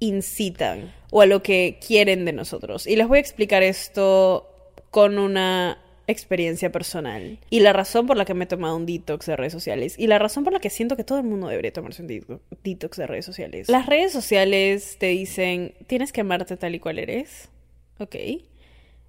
incitan 0.00 0.92
o 1.12 1.20
a 1.20 1.26
lo 1.26 1.44
que 1.44 1.78
quieren 1.86 2.24
de 2.24 2.32
nosotros. 2.32 2.88
Y 2.88 2.96
les 2.96 3.06
voy 3.06 3.18
a 3.18 3.20
explicar 3.20 3.62
esto 3.62 4.50
con 4.90 5.16
una 5.16 5.78
experiencia 6.08 6.72
personal. 6.72 7.38
Y 7.48 7.60
la 7.60 7.72
razón 7.72 8.08
por 8.08 8.16
la 8.16 8.24
que 8.24 8.34
me 8.34 8.44
he 8.44 8.48
tomado 8.48 8.74
un 8.74 8.84
detox 8.84 9.26
de 9.26 9.36
redes 9.36 9.52
sociales. 9.52 9.94
Y 9.96 10.08
la 10.08 10.18
razón 10.18 10.42
por 10.42 10.54
la 10.54 10.58
que 10.58 10.70
siento 10.70 10.96
que 10.96 11.04
todo 11.04 11.18
el 11.18 11.24
mundo 11.24 11.46
debería 11.46 11.72
tomarse 11.72 12.02
un 12.02 12.08
detox 12.64 12.96
de 12.96 13.06
redes 13.06 13.24
sociales. 13.24 13.68
Las 13.68 13.86
redes 13.86 14.10
sociales 14.10 14.96
te 14.98 15.06
dicen, 15.06 15.74
tienes 15.86 16.12
que 16.12 16.22
amarte 16.22 16.56
tal 16.56 16.74
y 16.74 16.80
cual 16.80 16.98
eres. 16.98 17.48
Ok. 18.00 18.16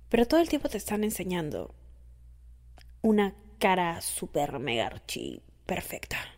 Pero 0.09 0.27
todo 0.27 0.41
el 0.41 0.47
tiempo 0.47 0.69
te 0.69 0.77
están 0.77 1.03
enseñando 1.03 1.73
una 3.01 3.33
cara 3.57 3.99
super 4.01 4.59
mega 4.59 4.85
archi 4.85 5.41
perfecta 5.65 6.36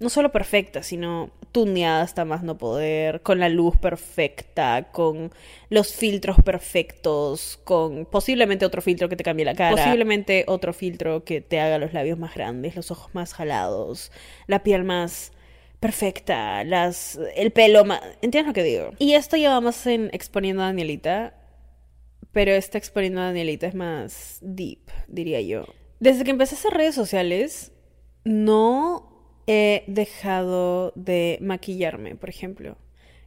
no 0.00 0.08
solo 0.08 0.32
perfecta, 0.32 0.82
sino 0.82 1.30
tuneada 1.52 2.02
hasta 2.02 2.24
más 2.24 2.42
no 2.42 2.58
poder, 2.58 3.22
con 3.22 3.38
la 3.38 3.48
luz 3.48 3.76
perfecta, 3.76 4.88
con 4.90 5.32
los 5.70 5.94
filtros 5.94 6.36
perfectos, 6.44 7.60
con 7.62 8.04
posiblemente 8.06 8.66
otro 8.66 8.82
filtro 8.82 9.08
que 9.08 9.16
te 9.16 9.22
cambie 9.22 9.44
la 9.44 9.54
cara, 9.54 9.76
posiblemente 9.76 10.44
otro 10.48 10.72
filtro 10.72 11.24
que 11.24 11.40
te 11.40 11.60
haga 11.60 11.78
los 11.78 11.92
labios 11.92 12.18
más 12.18 12.34
grandes, 12.34 12.74
los 12.74 12.90
ojos 12.90 13.14
más 13.14 13.34
jalados, 13.34 14.10
la 14.48 14.64
piel 14.64 14.82
más 14.82 15.32
perfecta, 15.78 16.64
las 16.64 17.18
el 17.36 17.52
pelo 17.52 17.84
más, 17.84 18.00
¿entiendes 18.20 18.48
lo 18.48 18.52
que 18.54 18.64
digo? 18.64 18.90
Y 18.98 19.14
esto 19.14 19.36
lleva 19.36 19.60
más 19.60 19.86
en 19.86 20.10
exponiendo 20.12 20.62
a 20.62 20.66
Danielita, 20.66 21.34
pero 22.32 22.50
esta 22.50 22.78
exponiendo 22.78 23.20
a 23.20 23.26
Danielita 23.26 23.68
es 23.68 23.74
más 23.76 24.38
deep, 24.42 24.90
diría 25.06 25.40
yo. 25.40 25.66
Desde 26.00 26.24
que 26.24 26.32
empecé 26.32 26.56
a 26.56 26.58
hacer 26.58 26.72
redes 26.72 26.96
sociales, 26.96 27.70
no 28.24 29.13
he 29.46 29.84
dejado 29.86 30.92
de 30.94 31.38
maquillarme, 31.40 32.16
por 32.16 32.28
ejemplo. 32.28 32.76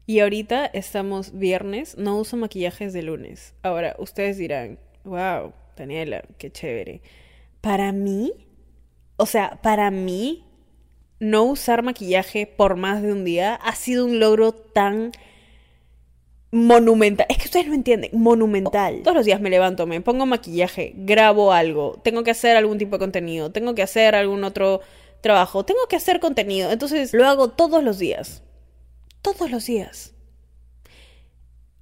Y 0.05 0.19
ahorita 0.19 0.65
estamos 0.67 1.37
viernes, 1.37 1.97
no 1.97 2.17
uso 2.17 2.37
maquillajes 2.37 2.93
de 2.93 3.01
lunes. 3.03 3.53
Ahora, 3.63 3.95
ustedes 3.99 4.37
dirán, 4.37 4.79
wow, 5.03 5.53
Daniela, 5.75 6.23
qué 6.37 6.51
chévere. 6.51 7.01
Para 7.61 7.91
mí, 7.91 8.33
o 9.17 9.25
sea, 9.25 9.59
para 9.61 9.91
mí, 9.91 10.45
no 11.19 11.43
usar 11.43 11.83
maquillaje 11.83 12.47
por 12.47 12.75
más 12.75 13.01
de 13.01 13.11
un 13.11 13.25
día 13.25 13.55
ha 13.55 13.75
sido 13.75 14.05
un 14.05 14.19
logro 14.19 14.53
tan 14.53 15.11
monumental. 16.51 17.25
Es 17.29 17.37
que 17.37 17.45
ustedes 17.45 17.67
no 17.67 17.73
entienden, 17.73 18.11
monumental. 18.13 19.01
Todos 19.03 19.17
los 19.17 19.25
días 19.25 19.41
me 19.41 19.49
levanto, 19.49 19.85
me 19.87 19.99
pongo 20.01 20.25
maquillaje, 20.25 20.93
grabo 20.95 21.51
algo, 21.51 21.99
tengo 22.03 22.23
que 22.23 22.31
hacer 22.31 22.55
algún 22.55 22.77
tipo 22.77 22.95
de 22.95 22.99
contenido, 22.99 23.51
tengo 23.51 23.75
que 23.75 23.81
hacer 23.81 24.15
algún 24.15 24.43
otro 24.43 24.81
trabajo, 25.21 25.65
tengo 25.65 25.87
que 25.89 25.95
hacer 25.95 26.19
contenido. 26.19 26.71
Entonces 26.71 27.13
lo 27.13 27.27
hago 27.27 27.49
todos 27.49 27.83
los 27.83 27.99
días. 27.99 28.43
Todos 29.21 29.51
los 29.51 29.65
días. 29.65 30.13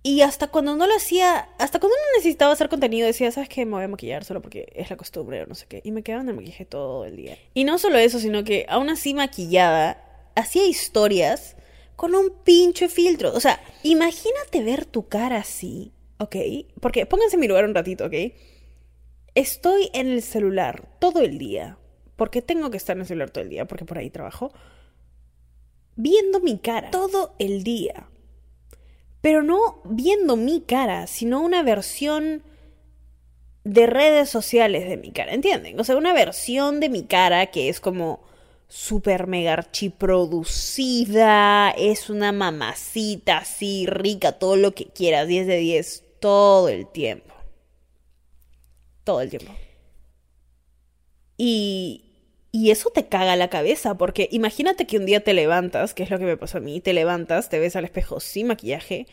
Y 0.03 0.21
hasta 0.21 0.49
cuando 0.49 0.75
no 0.75 0.85
lo 0.85 0.95
hacía, 0.95 1.49
hasta 1.57 1.79
cuando 1.79 1.95
no 1.97 2.17
necesitaba 2.17 2.53
hacer 2.53 2.69
contenido, 2.69 3.07
decía, 3.07 3.31
¿sabes 3.31 3.49
qué? 3.49 3.65
Me 3.65 3.71
voy 3.71 3.85
a 3.85 3.87
maquillar 3.87 4.23
solo 4.23 4.39
porque 4.39 4.71
es 4.75 4.91
la 4.91 4.97
costumbre 4.97 5.41
o 5.41 5.47
no 5.47 5.55
sé 5.55 5.65
qué. 5.67 5.81
Y 5.83 5.91
me 5.91 6.03
quedaba 6.03 6.21
en 6.21 6.29
el 6.29 6.35
maquillaje 6.35 6.65
todo 6.65 7.05
el 7.05 7.15
día. 7.15 7.39
Y 7.55 7.63
no 7.63 7.79
solo 7.79 7.97
eso, 7.97 8.19
sino 8.19 8.43
que 8.43 8.67
aún 8.69 8.89
así 8.89 9.15
maquillada, 9.15 10.29
hacía 10.35 10.67
historias 10.67 11.55
con 11.95 12.13
un 12.13 12.29
pinche 12.43 12.87
filtro. 12.87 13.33
O 13.33 13.39
sea, 13.39 13.59
imagínate 13.81 14.61
ver 14.63 14.85
tu 14.85 15.07
cara 15.07 15.37
así, 15.37 15.91
¿ok? 16.19 16.35
Porque 16.81 17.07
pónganse 17.07 17.37
en 17.37 17.39
mi 17.39 17.47
lugar 17.47 17.65
un 17.65 17.73
ratito, 17.73 18.05
¿ok? 18.05 18.13
Estoy 19.33 19.89
en 19.93 20.07
el 20.07 20.21
celular 20.21 20.87
todo 20.99 21.21
el 21.21 21.39
día. 21.39 21.79
Porque 22.15 22.41
tengo 22.41 22.71
que 22.71 22.77
estar 22.77 22.95
en 22.95 23.01
el 23.01 23.07
celular 23.07 23.29
todo 23.29 23.43
el 23.43 23.49
día, 23.49 23.65
porque 23.65 23.85
por 23.85 23.97
ahí 23.97 24.09
trabajo. 24.09 24.53
Viendo 25.95 26.39
mi 26.39 26.59
cara 26.59 26.91
todo 26.91 27.35
el 27.39 27.63
día 27.63 28.09
pero 29.25 29.41
no 29.41 29.81
viendo 29.85 30.35
mi 30.35 30.61
cara, 30.61 31.07
sino 31.07 31.41
una 31.41 31.63
versión 31.63 32.43
de 33.63 33.87
redes 33.87 34.29
sociales 34.29 34.87
de 34.87 34.97
mi 34.97 35.11
cara, 35.11 35.33
¿entienden? 35.33 35.79
O 35.79 35.83
sea, 35.83 35.97
una 35.97 36.13
versión 36.13 36.79
de 36.79 36.89
mi 36.89 37.05
cara 37.05 37.47
que 37.47 37.67
es 37.67 37.79
como 37.79 38.21
super 38.67 39.25
mega 39.25 39.53
archiproducida, 39.53 41.71
es 41.71 42.11
una 42.11 42.31
mamacita 42.33 43.39
así, 43.39 43.87
rica, 43.87 44.33
todo 44.33 44.57
lo 44.57 44.75
que 44.75 44.85
quieras, 44.85 45.27
10 45.27 45.47
de 45.47 45.57
10, 45.57 46.03
todo 46.19 46.69
el 46.69 46.85
tiempo. 46.85 47.33
Todo 49.03 49.21
el 49.21 49.31
tiempo. 49.31 49.51
Y, 51.37 52.03
y 52.51 52.71
eso 52.71 52.89
te 52.89 53.07
caga 53.07 53.35
la 53.35 53.49
cabeza, 53.49 53.97
porque 53.97 54.29
imagínate 54.31 54.87
que 54.87 54.97
un 54.97 55.05
día 55.05 55.23
te 55.23 55.33
levantas, 55.33 55.93
que 55.93 56.03
es 56.03 56.09
lo 56.09 56.19
que 56.19 56.25
me 56.25 56.37
pasó 56.37 56.59
a 56.59 56.61
mí, 56.61 56.81
te 56.81 56.93
levantas, 56.93 57.49
te 57.49 57.59
ves 57.59 57.75
al 57.75 57.85
espejo 57.85 58.19
sin 58.19 58.47
maquillaje 58.47 59.07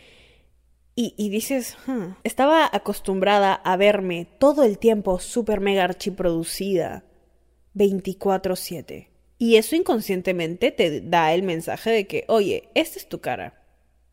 y, 0.95 1.31
dices, 1.31 1.79
estaba 2.23 2.69
acostumbrada 2.71 3.55
a 3.55 3.76
verme 3.79 4.26
todo 4.38 4.62
el 4.64 4.79
tiempo 4.79 5.19
súper 5.21 5.61
mega 5.61 5.85
archiproducida, 5.85 7.05
24/7. 7.75 9.09
Y 9.38 9.57
eso 9.57 9.75
inconscientemente 9.75 10.71
te 10.71 11.00
da 11.00 11.33
el 11.33 11.45
mensaje 11.45 11.91
de 11.91 12.07
que, 12.07 12.25
oye, 12.29 12.69
esta 12.75 12.99
es 12.99 13.09
tu 13.09 13.21
cara. 13.21 13.64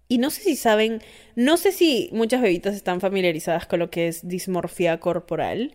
Y 0.08 0.20
no 0.20 0.30
sé 0.30 0.42
si 0.42 0.56
saben, 0.56 1.02
no 1.36 1.58
sé 1.58 1.74
si 1.74 2.10
muchas 2.14 2.42
bebitas 2.42 2.76
están 2.76 3.02
familiarizadas 3.02 3.68
con 3.68 3.80
lo 3.80 3.92
que 3.92 4.08
es 4.08 4.28
dismorfia 4.28 5.00
corporal. 5.02 5.74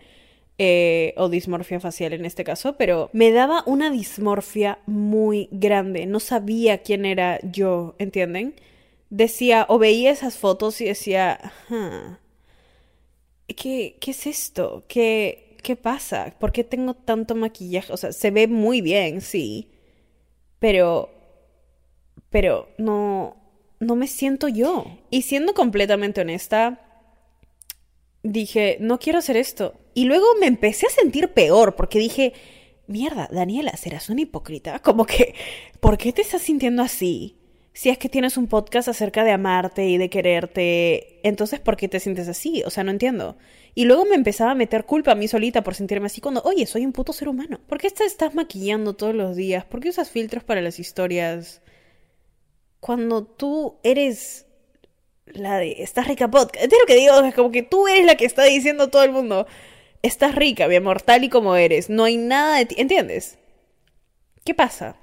Eh, 0.56 1.14
o 1.16 1.28
dismorfia 1.28 1.80
facial 1.80 2.12
en 2.12 2.25
este 2.25 2.44
caso, 2.44 2.76
pero 2.76 3.11
me 3.12 3.32
daba 3.32 3.64
una 3.66 3.90
dismorfia 3.90 4.78
muy 4.87 5.49
grande. 5.50 6.06
No 6.06 6.20
sabía 6.20 6.78
quién 6.78 7.04
era 7.06 7.40
yo, 7.42 7.96
¿entienden? 7.99 8.54
Decía, 9.11 9.66
o 9.68 9.78
veía 9.80 10.12
esas 10.12 10.38
fotos 10.38 10.80
y 10.80 10.84
decía, 10.84 11.40
¿qué, 13.49 13.96
¿qué 14.00 14.11
es 14.11 14.26
esto? 14.26 14.84
¿Qué, 14.88 15.56
¿Qué 15.62 15.76
pasa? 15.76 16.34
¿Por 16.38 16.52
qué 16.52 16.64
tengo 16.64 16.94
tanto 16.94 17.34
maquillaje? 17.34 17.92
O 17.92 17.96
sea, 17.96 18.12
se 18.12 18.30
ve 18.30 18.46
muy 18.46 18.80
bien, 18.80 19.20
sí, 19.20 19.70
pero, 20.58 21.11
pero 22.30 22.68
no, 22.78 23.37
no 23.80 23.96
me 23.96 24.06
siento 24.08 24.49
yo. 24.49 24.87
Y 25.11 25.23
siendo 25.23 25.54
completamente 25.54 26.20
honesta, 26.20 26.80
dije, 28.25 28.78
no 28.81 28.99
quiero 28.99 29.21
hacer 29.21 29.37
esto. 29.37 29.75
Y 29.95 30.07
luego 30.07 30.26
me 30.40 30.47
empecé 30.47 30.87
a 30.87 30.90
sentir 30.90 31.28
peor 31.28 31.76
porque 31.76 32.00
dije, 32.00 32.33
mierda, 32.88 33.28
Daniela, 33.31 33.76
serás 33.76 34.09
una 34.09 34.23
hipócrita. 34.23 34.78
Como 34.83 35.07
que, 35.07 35.35
¿por 35.78 35.97
qué 35.97 36.12
te 36.12 36.23
estás 36.23 36.43
sintiendo 36.43 36.83
así? 36.83 37.37
Si 37.73 37.90
es 37.90 37.99
que 37.99 38.09
tienes 38.09 38.37
un 38.37 38.47
podcast 38.47 38.88
acerca 38.88 39.25
de 39.25 39.33
amarte 39.33 39.88
y 39.88 39.99
de 39.99 40.09
quererte, 40.09 41.21
entonces 41.28 41.59
¿por 41.59 41.76
qué 41.76 41.88
te 41.88 41.99
sientes 41.99 42.28
así? 42.28 42.62
O 42.64 42.71
sea, 42.71 42.85
no 42.85 42.93
entiendo. 42.93 43.37
Y 43.75 43.85
luego 43.85 44.04
me 44.04 44.14
empezaba 44.14 44.52
a 44.52 44.54
meter 44.54 44.85
culpa 44.85 45.11
a 45.11 45.16
mí 45.16 45.26
solita 45.26 45.64
por 45.64 45.75
sentirme 45.75 46.07
así 46.07 46.21
cuando, 46.21 46.40
oye, 46.43 46.66
soy 46.66 46.85
un 46.85 46.93
puto 46.93 47.12
ser 47.12 47.28
humano. 47.28 47.59
¿Por 47.66 47.78
qué 47.78 47.90
te 47.90 48.04
estás 48.04 48.35
maquillando 48.37 48.95
todos 48.95 49.14
los 49.14 49.35
días? 49.35 49.64
¿Por 49.64 49.81
qué 49.81 49.88
usas 49.88 50.09
filtros 50.09 50.45
para 50.45 50.61
las 50.61 50.78
historias? 50.78 51.62
Cuando 52.78 53.25
tú 53.25 53.78
eres 53.83 54.47
la 55.26 55.59
de 55.59 55.83
estás 55.83 56.07
rica 56.09 56.31
podcast. 56.31 56.64
Es 56.64 56.78
lo 56.78 56.87
que 56.87 56.97
digo, 56.97 57.19
es 57.21 57.35
como 57.35 57.50
que 57.50 57.62
tú 57.62 57.88
eres 57.88 58.07
la 58.07 58.16
que 58.16 58.25
está 58.25 58.45
diciendo 58.45 58.88
todo 58.88 59.02
el 59.02 59.12
mundo, 59.12 59.47
estás 60.02 60.35
rica, 60.35 60.69
mi 60.69 60.76
amor, 60.76 61.02
tal 61.02 61.25
y 61.25 61.28
como 61.28 61.57
eres. 61.57 61.90
No 61.90 62.04
hay 62.04 62.16
nada 62.16 62.59
de 62.59 62.66
ti. 62.66 62.75
¿Entiendes? 62.78 63.38
¿Qué 64.45 64.54
pasa? 64.54 64.97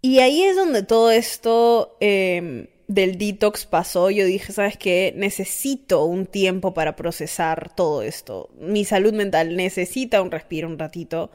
Y 0.00 0.18
ahí 0.18 0.42
es 0.42 0.56
donde 0.56 0.82
todo 0.82 1.10
esto 1.10 1.96
em, 2.00 2.66
del 2.88 3.18
detox 3.18 3.66
pasó. 3.66 4.10
Yo 4.10 4.24
dije, 4.24 4.52
¿sabes 4.52 4.76
qué? 4.76 5.12
Necesito 5.16 6.04
un 6.04 6.26
tiempo 6.26 6.74
para 6.74 6.96
procesar 6.96 7.74
todo 7.74 8.02
esto. 8.02 8.50
Mi 8.58 8.84
salud 8.84 9.12
mental 9.12 9.56
necesita 9.56 10.22
un 10.22 10.30
respiro 10.30 10.68
un 10.68 10.78
ratito. 10.78 11.30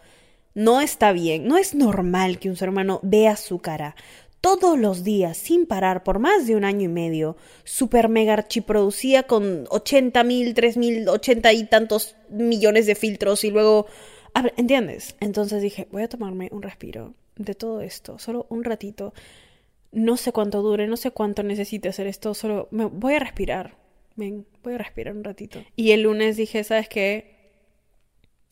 No 0.55 0.81
está 0.81 1.11
bien, 1.13 1.47
no 1.47 1.57
es 1.57 1.75
normal 1.75 2.39
que 2.39 2.49
un 2.49 2.55
ser 2.55 2.69
humano 2.69 2.99
vea 3.03 3.35
su 3.37 3.59
cara 3.59 3.95
todos 4.41 4.79
los 4.79 5.03
días, 5.03 5.37
sin 5.37 5.65
parar, 5.65 6.03
por 6.03 6.19
más 6.19 6.47
de 6.47 6.55
un 6.55 6.63
año 6.63 6.85
y 6.85 6.87
medio, 6.87 7.35
super 7.63 8.09
mega 8.09 8.33
archiproducida 8.33 9.23
con 9.23 9.65
80 9.69 10.23
mil, 10.23 10.53
3 10.53 10.77
mil, 10.77 11.09
80 11.09 11.53
y 11.53 11.63
tantos 11.65 12.15
millones 12.29 12.85
de 12.85 12.95
filtros 12.95 13.43
y 13.43 13.51
luego... 13.51 13.87
¿Entiendes? 14.55 15.15
Entonces 15.19 15.61
dije, 15.61 15.87
voy 15.91 16.03
a 16.03 16.07
tomarme 16.07 16.49
un 16.51 16.61
respiro 16.61 17.15
de 17.35 17.55
todo 17.55 17.81
esto, 17.81 18.19
solo 18.19 18.45
un 18.49 18.63
ratito. 18.63 19.13
No 19.91 20.17
sé 20.17 20.31
cuánto 20.31 20.61
dure, 20.61 20.87
no 20.87 20.97
sé 20.97 21.11
cuánto 21.11 21.41
necesite 21.43 21.89
hacer 21.89 22.07
esto, 22.07 22.33
solo 22.33 22.67
me 22.71 22.85
voy 22.85 23.15
a 23.15 23.19
respirar. 23.19 23.75
Ven, 24.15 24.45
voy 24.63 24.75
a 24.75 24.77
respirar 24.77 25.15
un 25.15 25.23
ratito. 25.23 25.59
Y 25.75 25.91
el 25.91 26.03
lunes 26.03 26.37
dije, 26.37 26.63
¿sabes 26.63 26.87
qué? 26.87 27.39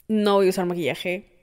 No 0.08 0.36
voy 0.36 0.48
a 0.48 0.50
usar 0.50 0.66
maquillaje 0.66 1.37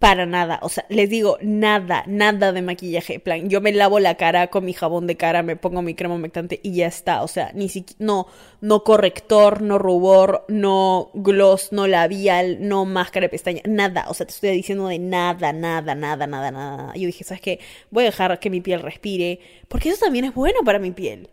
para 0.00 0.24
nada, 0.24 0.60
o 0.62 0.70
sea, 0.70 0.86
les 0.88 1.10
digo, 1.10 1.36
nada, 1.42 2.04
nada 2.06 2.52
de 2.52 2.62
maquillaje. 2.62 3.20
plan, 3.20 3.50
yo 3.50 3.60
me 3.60 3.70
lavo 3.70 4.00
la 4.00 4.14
cara 4.14 4.46
con 4.46 4.64
mi 4.64 4.72
jabón 4.72 5.06
de 5.06 5.18
cara, 5.18 5.42
me 5.42 5.56
pongo 5.56 5.82
mi 5.82 5.94
crema 5.94 6.14
humectante 6.14 6.58
y 6.62 6.74
ya 6.74 6.86
está. 6.86 7.22
O 7.22 7.28
sea, 7.28 7.52
ni 7.52 7.68
siquiera, 7.68 7.98
no, 7.98 8.26
no 8.62 8.82
corrector, 8.82 9.60
no 9.60 9.76
rubor, 9.78 10.46
no 10.48 11.10
gloss, 11.12 11.70
no 11.72 11.86
labial, 11.86 12.66
no 12.66 12.86
máscara 12.86 13.24
de 13.24 13.28
pestaña, 13.28 13.60
nada. 13.66 14.06
O 14.08 14.14
sea, 14.14 14.24
te 14.24 14.32
estoy 14.32 14.50
diciendo 14.52 14.88
de 14.88 14.98
nada, 14.98 15.52
nada, 15.52 15.94
nada, 15.94 16.26
nada, 16.26 16.50
nada. 16.50 16.94
Yo 16.94 17.04
dije, 17.04 17.22
¿sabes 17.22 17.42
qué? 17.42 17.60
Voy 17.90 18.04
a 18.04 18.06
dejar 18.06 18.40
que 18.40 18.48
mi 18.48 18.62
piel 18.62 18.80
respire, 18.80 19.38
porque 19.68 19.90
eso 19.90 20.02
también 20.02 20.24
es 20.24 20.34
bueno 20.34 20.60
para 20.64 20.78
mi 20.78 20.92
piel. 20.92 21.28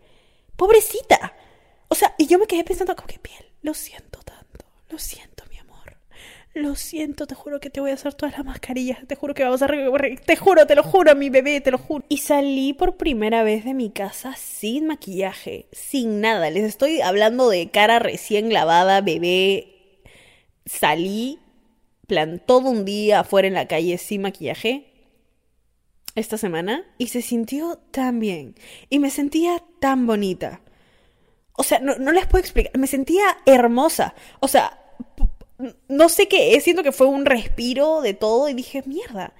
Pobrecita. 0.56 1.32
O 1.88 1.94
sea, 1.94 2.14
y 2.18 2.26
yo 2.26 2.38
me 2.38 2.46
quedé 2.46 2.64
pensando, 2.64 2.94
¿cómo 2.94 3.08
que 3.08 3.18
piel? 3.18 3.46
Lo 3.62 3.72
siento 3.72 4.18
tanto, 4.24 4.66
lo 4.90 4.98
siento 4.98 5.37
lo 6.54 6.74
siento, 6.74 7.26
te 7.26 7.34
juro 7.34 7.60
que 7.60 7.70
te 7.70 7.80
voy 7.80 7.90
a 7.90 7.94
hacer 7.94 8.14
todas 8.14 8.36
las 8.36 8.44
mascarillas, 8.44 8.98
te 9.06 9.14
juro 9.14 9.34
que 9.34 9.44
vamos 9.44 9.62
a... 9.62 9.68
Te 10.24 10.36
juro, 10.36 10.66
te 10.66 10.74
lo 10.74 10.82
juro, 10.82 11.14
mi 11.14 11.30
bebé, 11.30 11.60
te 11.60 11.70
lo 11.70 11.78
juro. 11.78 12.04
Y 12.08 12.18
salí 12.18 12.72
por 12.72 12.96
primera 12.96 13.42
vez 13.42 13.64
de 13.64 13.74
mi 13.74 13.90
casa 13.90 14.34
sin 14.36 14.86
maquillaje, 14.86 15.68
sin 15.72 16.20
nada. 16.20 16.50
Les 16.50 16.64
estoy 16.64 17.00
hablando 17.00 17.48
de 17.48 17.70
cara 17.70 17.98
recién 17.98 18.52
lavada, 18.52 19.00
bebé. 19.00 20.02
Salí, 20.66 21.38
plan, 22.06 22.42
todo 22.44 22.70
un 22.70 22.84
día 22.84 23.20
afuera 23.20 23.48
en 23.48 23.54
la 23.54 23.68
calle 23.68 23.98
sin 23.98 24.22
maquillaje 24.22 24.92
esta 26.14 26.36
semana 26.36 26.84
y 26.98 27.08
se 27.08 27.22
sintió 27.22 27.78
tan 27.92 28.18
bien 28.18 28.56
y 28.90 28.98
me 28.98 29.10
sentía 29.10 29.62
tan 29.80 30.06
bonita. 30.06 30.60
O 31.52 31.62
sea, 31.62 31.78
no, 31.80 31.96
no 31.96 32.12
les 32.12 32.26
puedo 32.26 32.42
explicar, 32.42 32.76
me 32.76 32.86
sentía 32.86 33.38
hermosa. 33.46 34.14
O 34.40 34.48
sea, 34.48 34.78
no 35.88 36.08
sé 36.08 36.28
qué 36.28 36.54
es, 36.54 36.64
siento 36.64 36.82
que 36.82 36.92
fue 36.92 37.06
un 37.06 37.24
respiro 37.24 38.00
de 38.00 38.14
todo 38.14 38.48
y 38.48 38.54
dije, 38.54 38.82
mierda, 38.86 39.34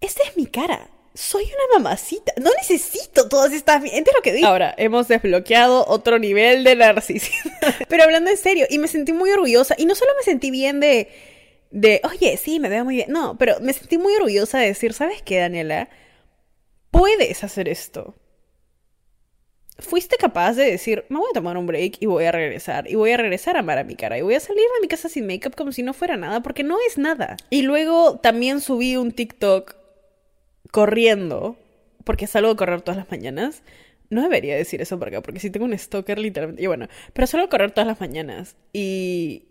esta 0.00 0.22
es 0.24 0.36
mi 0.36 0.46
cara. 0.46 0.90
Soy 1.14 1.44
una 1.44 1.78
mamacita. 1.78 2.34
No 2.36 2.50
necesito 2.58 3.28
todas 3.28 3.52
estas... 3.52 3.82
¿Entiendes 3.82 4.12
lo 4.14 4.20
que 4.20 4.34
digo? 4.34 4.46
Ahora, 4.46 4.74
hemos 4.76 5.08
desbloqueado 5.08 5.86
otro 5.88 6.18
nivel 6.18 6.62
de 6.62 6.76
narcisismo. 6.76 7.52
Pero 7.88 8.02
hablando 8.02 8.30
en 8.30 8.36
serio, 8.36 8.66
y 8.68 8.78
me 8.78 8.86
sentí 8.86 9.14
muy 9.14 9.30
orgullosa. 9.30 9.74
Y 9.78 9.86
no 9.86 9.94
solo 9.94 10.10
me 10.16 10.24
sentí 10.24 10.50
bien 10.50 10.80
de... 10.80 11.08
De, 11.70 12.00
oye, 12.04 12.36
sí, 12.36 12.60
me 12.60 12.68
veo 12.68 12.84
muy 12.84 12.96
bien. 12.96 13.10
No, 13.10 13.36
pero 13.36 13.56
me 13.60 13.72
sentí 13.72 13.98
muy 13.98 14.14
orgullosa 14.14 14.58
de 14.58 14.68
decir, 14.68 14.94
¿sabes 14.94 15.20
qué, 15.20 15.40
Daniela? 15.40 15.90
puedes 16.96 17.44
hacer 17.44 17.68
esto. 17.68 18.14
Fuiste 19.78 20.16
capaz 20.16 20.54
de 20.54 20.70
decir, 20.70 21.04
me 21.10 21.18
voy 21.18 21.28
a 21.30 21.34
tomar 21.34 21.58
un 21.58 21.66
break 21.66 21.98
y 22.00 22.06
voy 22.06 22.24
a 22.24 22.32
regresar. 22.32 22.88
Y 22.90 22.94
voy 22.94 23.10
a 23.10 23.18
regresar 23.18 23.56
a 23.56 23.60
amar 23.60 23.78
a 23.78 23.84
mi 23.84 23.94
cara. 23.94 24.16
Y 24.16 24.22
voy 24.22 24.34
a 24.34 24.40
salir 24.40 24.62
de 24.62 24.80
mi 24.80 24.88
casa 24.88 25.08
sin 25.08 25.26
make-up 25.26 25.54
como 25.54 25.70
si 25.72 25.82
no 25.82 25.92
fuera 25.92 26.16
nada, 26.16 26.42
porque 26.42 26.62
no 26.62 26.78
es 26.86 26.96
nada. 26.96 27.36
Y 27.50 27.62
luego 27.62 28.18
también 28.18 28.60
subí 28.60 28.96
un 28.96 29.12
TikTok 29.12 29.76
corriendo, 30.70 31.56
porque 32.04 32.26
salgo 32.26 32.50
a 32.50 32.56
correr 32.56 32.80
todas 32.80 32.96
las 32.96 33.10
mañanas. 33.10 33.62
No 34.08 34.22
debería 34.22 34.56
decir 34.56 34.80
eso 34.80 34.98
por 34.98 35.08
acá, 35.08 35.20
porque 35.20 35.40
si 35.40 35.50
tengo 35.50 35.66
un 35.66 35.76
stalker 35.76 36.18
literalmente. 36.18 36.62
Y 36.62 36.66
bueno, 36.66 36.88
pero 37.12 37.26
salgo 37.26 37.46
a 37.46 37.50
correr 37.50 37.72
todas 37.72 37.86
las 37.86 38.00
mañanas. 38.00 38.56
Y. 38.72 39.48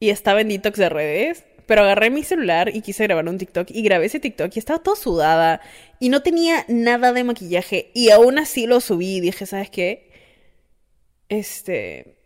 Y 0.00 0.10
estaba 0.10 0.40
en 0.40 0.48
detox 0.48 0.78
de 0.78 0.88
redes. 0.88 1.44
Pero 1.68 1.82
agarré 1.82 2.08
mi 2.08 2.22
celular 2.22 2.74
y 2.74 2.80
quise 2.80 3.04
grabar 3.04 3.28
un 3.28 3.36
TikTok 3.36 3.68
y 3.70 3.82
grabé 3.82 4.06
ese 4.06 4.20
TikTok 4.20 4.50
y 4.56 4.58
estaba 4.58 4.82
todo 4.82 4.96
sudada 4.96 5.60
y 6.00 6.08
no 6.08 6.22
tenía 6.22 6.64
nada 6.66 7.12
de 7.12 7.24
maquillaje 7.24 7.90
y 7.92 8.08
aún 8.08 8.38
así 8.38 8.66
lo 8.66 8.80
subí 8.80 9.16
y 9.16 9.20
dije, 9.20 9.44
¿sabes 9.44 9.68
qué? 9.68 10.10
Este... 11.28 12.16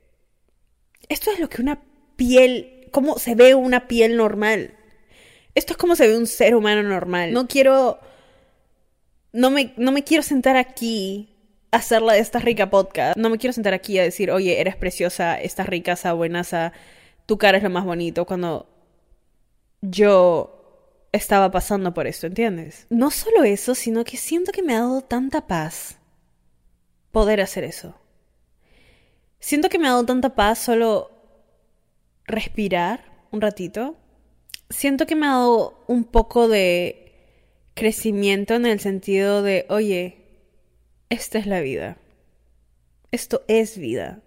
Esto 1.09 1.33
es 1.33 1.41
lo 1.41 1.49
que 1.49 1.61
una 1.61 1.83
piel... 2.15 2.87
¿Cómo 2.93 3.19
se 3.19 3.35
ve 3.35 3.57
una 3.57 3.89
piel 3.89 4.17
normal? 4.17 4.77
Esto 5.57 5.73
es 5.73 5.77
como 5.77 5.97
se 5.97 6.07
ve 6.07 6.17
un 6.17 6.29
ser 6.29 6.55
humano 6.55 6.85
normal. 6.85 7.33
No 7.33 7.49
quiero... 7.49 7.99
No 9.33 9.51
me, 9.51 9.75
no 9.77 9.91
me 9.91 10.05
quiero 10.05 10.23
sentar 10.23 10.57
aquí 10.57 11.35
a 11.73 11.79
hacerla 11.79 12.13
de 12.13 12.21
esta 12.21 12.39
rica 12.39 12.71
podcast. 12.71 13.17
No 13.17 13.29
me 13.29 13.39
quiero 13.39 13.53
sentar 13.53 13.75
aquí 13.75 13.99
a 13.99 14.05
decir, 14.05 14.31
oye, 14.31 14.61
eres 14.61 14.77
preciosa, 14.77 15.35
estás 15.41 15.67
rica, 15.67 15.97
buenaza, 16.15 16.73
tu 17.27 17.39
cara 17.39 17.59
es 17.59 17.65
lo 17.65 17.71
más 17.71 17.85
bonito. 17.85 18.25
Cuando 18.25 18.72
yo 19.83 21.09
estaba 21.13 21.51
pasando 21.51 21.93
por 21.93 22.07
esto, 22.07 22.27
¿entiendes? 22.27 22.87
No 22.89 23.11
solo 23.11 23.45
eso, 23.45 23.75
sino 23.75 24.05
que 24.05 24.17
siento 24.17 24.53
que 24.53 24.63
me 24.63 24.75
ha 24.75 24.81
dado 24.81 25.03
tanta 25.03 25.47
paz 25.47 25.99
poder 27.11 27.41
hacer 27.41 27.65
eso. 27.65 27.95
Siento 29.39 29.69
que 29.69 29.79
me 29.79 29.89
ha 29.89 29.91
dado 29.91 30.07
tanta 30.07 30.35
paz 30.35 30.59
solo 30.59 31.11
respirar 32.25 33.27
un 33.31 33.41
ratito. 33.41 33.97
Siento 34.71 35.05
que 35.05 35.17
me 35.17 35.27
ha 35.27 35.31
dado 35.31 35.85
un 35.89 36.05
poco 36.05 36.49
de 36.49 37.13
crecimiento 37.75 38.55
en 38.55 38.67
el 38.67 38.81
sentido 38.81 39.43
de, 39.43 39.67
oye, 39.69 40.19
esta 41.11 41.39
es 41.39 41.47
la 41.47 41.61
vida. 41.61 41.99
Esto 43.11 43.43
es 43.49 43.77
vida. 43.77 44.21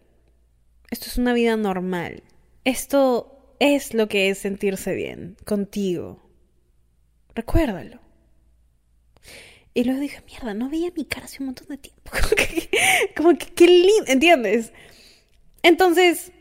Esto 0.92 1.08
es 1.08 1.18
una 1.18 1.34
vida 1.34 1.56
normal. 1.56 2.22
Esto 2.64 3.35
es 3.60 3.94
lo 3.94 4.08
que 4.08 4.30
es 4.30 4.40
sentirse 4.40 4.94
bien 4.94 5.38
contigo. 5.46 6.30
Recuérdalo. 7.34 8.00
Y 9.74 9.84
luego 9.84 10.00
dije, 10.00 10.22
mierda, 10.26 10.54
no 10.54 10.70
veía 10.70 10.92
mi 10.96 11.04
cara 11.04 11.26
hace 11.26 11.42
un 11.42 11.48
montón 11.48 11.68
de 11.68 11.78
tiempo. 11.78 12.12
Como 13.16 13.38
que, 13.38 13.48
qué 13.48 13.68
lindo, 13.68 14.06
¿entiendes? 14.08 14.72
Entonces, 15.64 16.32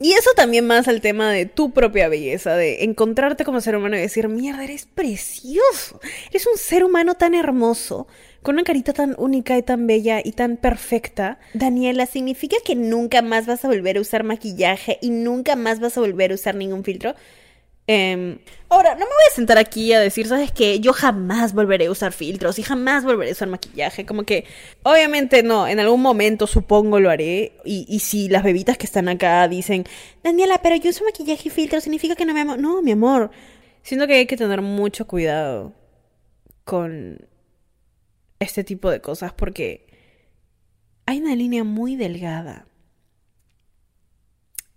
y 0.00 0.12
eso 0.14 0.30
también 0.34 0.66
más 0.66 0.88
al 0.88 1.00
tema 1.00 1.30
de 1.30 1.46
tu 1.46 1.72
propia 1.72 2.08
belleza, 2.08 2.56
de 2.56 2.82
encontrarte 2.84 3.44
como 3.44 3.60
ser 3.60 3.76
humano 3.76 3.96
y 3.96 4.00
decir, 4.00 4.28
mierda, 4.28 4.64
eres 4.64 4.86
precioso. 4.86 6.00
Eres 6.30 6.46
un 6.46 6.58
ser 6.58 6.82
humano 6.82 7.14
tan 7.14 7.34
hermoso 7.34 8.08
con 8.44 8.56
una 8.56 8.62
carita 8.62 8.92
tan 8.92 9.14
única 9.16 9.56
y 9.56 9.62
tan 9.62 9.86
bella 9.86 10.20
y 10.22 10.32
tan 10.32 10.58
perfecta. 10.58 11.38
Daniela, 11.54 12.04
¿significa 12.04 12.56
que 12.62 12.74
nunca 12.76 13.22
más 13.22 13.46
vas 13.46 13.64
a 13.64 13.68
volver 13.68 13.96
a 13.96 14.02
usar 14.02 14.22
maquillaje 14.22 14.98
y 15.00 15.08
nunca 15.08 15.56
más 15.56 15.80
vas 15.80 15.96
a 15.96 16.00
volver 16.02 16.30
a 16.30 16.34
usar 16.34 16.54
ningún 16.54 16.84
filtro? 16.84 17.14
Em, 17.86 18.38
ahora, 18.68 18.92
no 18.92 19.00
me 19.00 19.06
voy 19.06 19.24
a 19.30 19.34
sentar 19.34 19.56
aquí 19.56 19.94
a 19.94 20.00
decir, 20.00 20.26
¿sabes 20.26 20.52
qué? 20.52 20.78
Yo 20.78 20.92
jamás 20.92 21.54
volveré 21.54 21.86
a 21.86 21.90
usar 21.90 22.12
filtros 22.12 22.58
y 22.58 22.62
jamás 22.62 23.02
volveré 23.04 23.30
a 23.30 23.32
usar 23.32 23.48
maquillaje. 23.48 24.04
Como 24.04 24.24
que, 24.24 24.44
obviamente 24.82 25.42
no, 25.42 25.66
en 25.66 25.80
algún 25.80 26.02
momento 26.02 26.46
supongo 26.46 27.00
lo 27.00 27.08
haré. 27.08 27.52
Y, 27.64 27.86
y 27.88 28.00
si 28.00 28.28
las 28.28 28.42
bebitas 28.42 28.76
que 28.76 28.84
están 28.84 29.08
acá 29.08 29.48
dicen, 29.48 29.86
Daniela, 30.22 30.60
pero 30.62 30.76
yo 30.76 30.90
uso 30.90 31.02
maquillaje 31.06 31.48
y 31.48 31.50
filtro, 31.50 31.80
significa 31.80 32.14
que 32.14 32.26
no 32.26 32.34
me 32.34 32.42
amo. 32.42 32.58
No, 32.58 32.82
mi 32.82 32.92
amor. 32.92 33.30
Siento 33.82 34.06
que 34.06 34.16
hay 34.16 34.26
que 34.26 34.36
tener 34.36 34.60
mucho 34.60 35.06
cuidado 35.06 35.72
con 36.64 37.26
este 38.44 38.64
tipo 38.64 38.90
de 38.90 39.00
cosas 39.00 39.32
porque 39.32 39.86
hay 41.06 41.20
una 41.20 41.34
línea 41.34 41.64
muy 41.64 41.96
delgada 41.96 42.66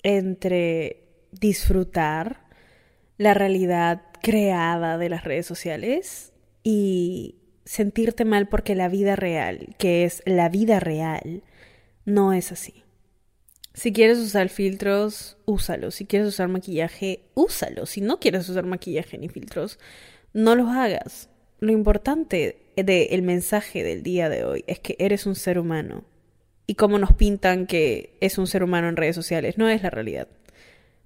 entre 0.04 1.04
disfrutar 1.32 2.46
la 3.18 3.34
realidad 3.34 4.04
creada 4.22 4.98
de 4.98 5.10
las 5.10 5.24
redes 5.24 5.46
sociales 5.46 6.34
y 6.64 7.36
sentirte 7.66 8.26
mal 8.26 8.48
porque 8.48 8.76
la 8.76 8.90
vida 8.90 9.16
real, 9.16 9.76
que 9.78 10.04
es 10.06 10.22
la 10.26 10.50
vida 10.50 10.80
real, 10.80 11.44
no 12.06 12.34
es 12.34 12.52
así. 12.52 12.84
Si 13.74 13.94
quieres 13.94 14.18
usar 14.18 14.50
filtros, 14.50 15.38
úsalo. 15.46 15.92
Si 15.92 16.06
quieres 16.06 16.30
usar 16.30 16.48
maquillaje, 16.48 17.30
úsalo. 17.36 17.86
Si 17.86 18.02
no 18.02 18.20
quieres 18.20 18.50
usar 18.50 18.66
maquillaje 18.66 19.20
ni 19.20 19.30
filtros, 19.30 19.78
no 20.34 20.56
los 20.56 20.70
hagas. 20.70 21.30
Lo 21.60 21.72
importante 21.72 22.74
del 22.76 23.22
mensaje 23.24 23.84
del 23.84 24.04
día 24.04 24.30
de 24.30 24.44
hoy 24.44 24.64
es 24.68 24.80
que 24.80 24.96
eres 25.00 25.26
un 25.26 25.36
ser 25.36 25.58
humano. 25.58 26.06
Y 26.68 26.76
como 26.76 27.00
nos 27.00 27.14
pintan 27.14 27.66
que 27.66 28.18
es 28.22 28.38
un 28.38 28.46
ser 28.46 28.64
humano 28.64 28.90
en 28.90 28.98
redes 28.98 29.16
sociales, 29.16 29.58
no 29.58 29.70
es 29.70 29.82
la 29.82 29.90
realidad. 29.90 30.28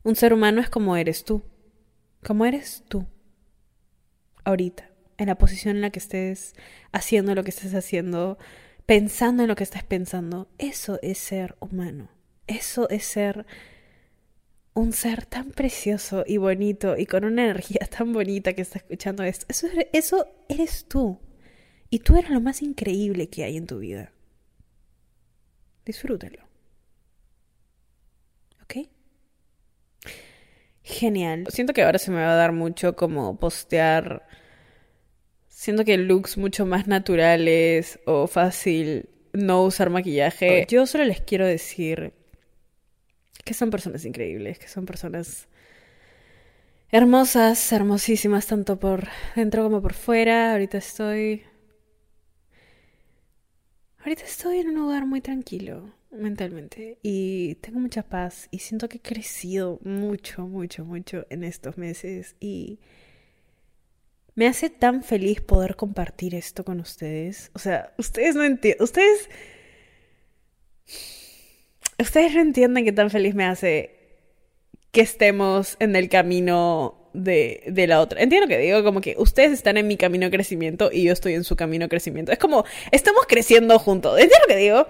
Un 0.04 0.16
ser 0.16 0.34
humano 0.34 0.60
es 0.60 0.70
como 0.70 0.98
eres 0.98 1.24
tú. 1.24 1.44
Como 2.24 2.46
eres 2.46 2.84
tú. 2.88 3.06
Ahorita. 4.44 4.90
En 5.18 5.28
la 5.28 5.38
posición 5.38 5.76
en 5.76 5.82
la 5.82 5.92
que 5.92 6.00
estés 6.00 6.56
haciendo 6.92 7.36
lo 7.36 7.44
que 7.44 7.52
estés 7.52 7.76
haciendo, 7.76 8.40
pensando 8.88 9.44
en 9.44 9.50
lo 9.50 9.56
que 9.56 9.64
estás 9.64 9.84
pensando. 9.84 10.50
Eso 10.58 11.00
es 11.04 11.20
ser 11.20 11.56
humano. 11.60 12.10
Eso 12.48 12.90
es 12.90 13.06
ser 13.06 13.46
un 14.73 14.93
ser 14.93 15.25
tan 15.25 15.51
precioso 15.51 16.23
y 16.25 16.38
bonito 16.38 16.97
y 16.97 17.05
con 17.05 17.25
una 17.25 17.43
energía 17.43 17.88
tan 17.89 18.13
bonita 18.13 18.53
que 18.53 18.62
está 18.62 18.79
escuchando 18.79 19.23
esto. 19.23 19.45
Eso, 19.49 19.67
eso 19.91 20.27
eres 20.47 20.86
tú. 20.88 21.19
Y 21.89 21.99
tú 21.99 22.15
eres 22.15 22.29
lo 22.29 22.39
más 22.39 22.62
increíble 22.62 23.29
que 23.29 23.43
hay 23.43 23.57
en 23.57 23.67
tu 23.67 23.79
vida. 23.79 24.13
Disfrútalo. 25.86 26.47
¿Ok? 28.63 28.88
Genial. 30.84 31.47
Siento 31.49 31.73
que 31.73 31.84
ahora 31.84 31.99
se 31.99 32.12
me 32.12 32.21
va 32.21 32.31
a 32.31 32.36
dar 32.36 32.53
mucho 32.53 32.95
como 32.95 33.38
postear. 33.38 34.25
Siento 35.47 35.84
que 35.84 35.97
looks 35.97 36.38
mucho 36.38 36.65
más 36.65 36.88
naturales 36.88 37.99
o 38.05 38.27
fácil 38.27 39.10
no 39.34 39.63
usar 39.63 39.89
maquillaje. 39.89 40.65
Yo 40.69 40.86
solo 40.86 41.03
les 41.03 41.21
quiero 41.21 41.45
decir 41.45 42.13
que 43.43 43.54
son 43.54 43.69
personas 43.69 44.06
increíbles, 44.06 44.60
que 44.60 44.67
son 44.67 44.86
personas 44.86 45.47
hermosas, 46.91 47.71
hermosísimas, 47.71 48.47
tanto 48.47 48.80
por 48.80 49.08
dentro 49.36 49.63
como 49.63 49.82
por 49.82 49.93
fuera. 49.93 50.51
Ahorita 50.54 50.77
estoy 50.77 51.43
Ahorita 54.04 54.23
estoy 54.23 54.58
en 54.58 54.69
un 54.69 54.75
lugar 54.75 55.06
muy 55.06 55.21
tranquilo 55.21 55.93
mentalmente 56.10 56.97
y 57.04 57.56
tengo 57.56 57.80
mucha 57.80 58.01
paz 58.01 58.47
y 58.49 58.60
siento 58.60 58.89
que 58.89 58.97
he 58.97 59.01
crecido 59.01 59.80
mucho, 59.84 60.47
mucho, 60.47 60.84
mucho 60.84 61.27
en 61.30 61.43
estos 61.43 61.77
meses 61.77 62.36
y 62.39 62.80
me 64.34 64.47
hace 64.47 64.71
tan 64.71 65.04
feliz 65.04 65.39
poder 65.41 65.75
compartir 65.75 66.34
esto 66.34 66.65
con 66.65 66.80
ustedes. 66.80 67.51
O 67.54 67.60
sea, 67.60 67.93
ustedes 67.97 68.36
no 68.36 68.43
entienden, 68.43 68.84
ustedes... 68.84 69.30
Ustedes 72.02 72.34
no 72.34 72.42
entienden 72.42 72.86
qué 72.86 72.92
tan 72.92 73.10
feliz 73.10 73.36
me 73.36 73.46
hace 73.46 73.96
que 74.92 75.02
estemos 75.02 75.78
en 75.80 75.96
el 75.96 76.10
camino 76.10 77.10
de, 77.14 77.64
de, 77.68 77.88
la 77.88 78.02
otra. 78.02 78.22
Entiendo 78.22 78.48
que 78.48 78.58
digo, 78.58 78.84
como 78.84 79.02
que 79.02 79.16
ustedes 79.18 79.52
están 79.52 79.78
en 79.78 79.88
mi 79.88 79.98
camino 79.98 80.26
de 80.26 80.32
crecimiento 80.32 80.90
y 80.92 81.04
yo 81.04 81.14
estoy 81.14 81.34
en 81.34 81.44
su 81.44 81.56
camino 81.56 81.86
de 81.86 81.90
crecimiento. 81.90 82.32
Es 82.32 82.40
como, 82.40 82.66
estamos 82.92 83.26
creciendo 83.28 83.80
juntos. 83.80 84.20
¿Entiendo 84.20 84.48
que 84.48 84.56
digo? 84.58 84.88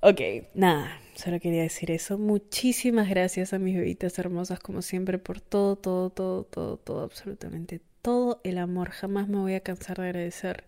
Ok, 0.00 0.20
nada, 0.54 1.00
solo 1.14 1.40
quería 1.40 1.62
decir 1.62 1.90
eso. 1.90 2.18
Muchísimas 2.18 3.08
gracias 3.08 3.52
a 3.52 3.58
mis 3.58 3.76
bebitas 3.76 4.18
hermosas, 4.18 4.60
como 4.60 4.82
siempre, 4.82 5.18
por 5.18 5.40
todo, 5.40 5.76
todo, 5.76 6.10
todo, 6.10 6.44
todo, 6.44 6.76
todo, 6.76 7.02
absolutamente 7.02 7.80
todo 8.02 8.40
el 8.44 8.58
amor. 8.58 8.90
Jamás 8.90 9.28
me 9.28 9.38
voy 9.38 9.54
a 9.54 9.60
cansar 9.60 9.96
de 9.98 10.04
agradecer 10.04 10.64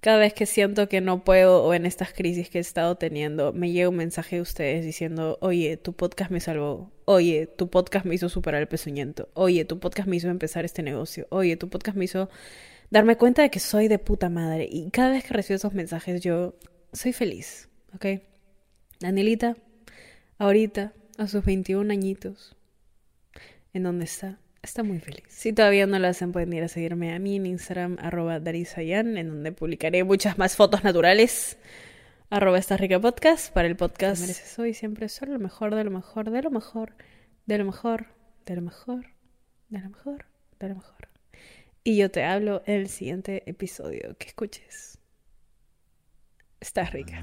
cada 0.00 0.18
vez 0.18 0.32
que 0.32 0.46
siento 0.46 0.88
que 0.88 1.00
no 1.00 1.24
puedo 1.24 1.64
o 1.64 1.74
en 1.74 1.86
estas 1.86 2.12
crisis 2.12 2.48
que 2.50 2.58
he 2.58 2.60
estado 2.60 2.96
teniendo, 2.96 3.52
me 3.52 3.72
llega 3.72 3.88
un 3.88 3.96
mensaje 3.96 4.36
de 4.36 4.42
ustedes 4.42 4.84
diciendo, 4.84 5.38
oye, 5.40 5.76
tu 5.76 5.92
podcast 5.92 6.30
me 6.30 6.40
salvó, 6.40 6.92
oye, 7.04 7.46
tu 7.46 7.68
podcast 7.68 8.06
me 8.06 8.14
hizo 8.14 8.28
superar 8.28 8.60
el 8.60 8.68
pezuñento, 8.68 9.28
oye, 9.34 9.64
tu 9.64 9.80
podcast 9.80 10.08
me 10.08 10.16
hizo 10.16 10.28
empezar 10.28 10.64
este 10.64 10.82
negocio, 10.82 11.26
oye, 11.30 11.56
tu 11.56 11.68
podcast 11.68 11.96
me 11.96 12.04
hizo 12.04 12.28
darme 12.90 13.16
cuenta 13.16 13.42
de 13.42 13.50
que 13.50 13.60
soy 13.60 13.88
de 13.88 13.98
puta 13.98 14.28
madre. 14.28 14.68
Y 14.70 14.90
cada 14.90 15.10
vez 15.10 15.24
que 15.24 15.34
recibo 15.34 15.56
esos 15.56 15.74
mensajes 15.74 16.20
yo 16.20 16.54
soy 16.92 17.12
feliz, 17.12 17.68
¿ok? 17.94 18.22
Danielita, 19.00 19.56
ahorita, 20.38 20.92
a 21.18 21.26
sus 21.26 21.44
21 21.44 21.92
añitos, 21.92 22.56
¿en 23.72 23.82
dónde 23.82 24.04
está? 24.04 24.38
Está 24.62 24.82
muy 24.82 25.00
feliz. 25.00 25.24
Si 25.28 25.52
todavía 25.52 25.86
no 25.86 25.98
lo 25.98 26.08
hacen, 26.08 26.32
pueden 26.32 26.52
ir 26.52 26.62
a 26.62 26.68
seguirme 26.68 27.14
a 27.14 27.18
mí 27.18 27.36
en 27.36 27.46
Instagram, 27.46 27.96
arroba 28.00 28.40
darisayan, 28.40 29.16
en 29.16 29.28
donde 29.28 29.52
publicaré 29.52 30.04
muchas 30.04 30.38
más 30.38 30.56
fotos 30.56 30.84
naturales. 30.84 31.58
Arroba 32.30 32.58
esta 32.58 32.76
rica 32.76 33.00
podcast 33.00 33.52
para 33.52 33.68
el 33.68 33.76
podcast. 33.76 34.20
Mereces 34.20 34.58
hoy 34.58 34.74
siempre 34.74 35.08
solo 35.08 35.32
lo 35.32 35.38
mejor, 35.38 35.74
de 35.74 35.84
lo 35.84 35.90
mejor, 35.90 36.30
de 36.30 36.42
lo 36.42 36.50
mejor, 36.50 36.94
de 37.46 37.58
lo 37.58 37.64
mejor, 37.64 38.06
de 38.44 38.56
lo 38.56 38.62
mejor, 38.62 39.06
de 39.68 39.78
lo 39.80 39.88
mejor, 39.88 40.26
de 40.60 40.68
lo 40.68 40.74
mejor. 40.74 41.08
Y 41.84 41.96
yo 41.96 42.10
te 42.10 42.24
hablo 42.24 42.62
en 42.66 42.80
el 42.80 42.88
siguiente 42.88 43.44
episodio. 43.46 44.14
Que 44.18 44.28
escuches. 44.28 44.98
Estás 46.60 46.92
rica. 46.92 47.22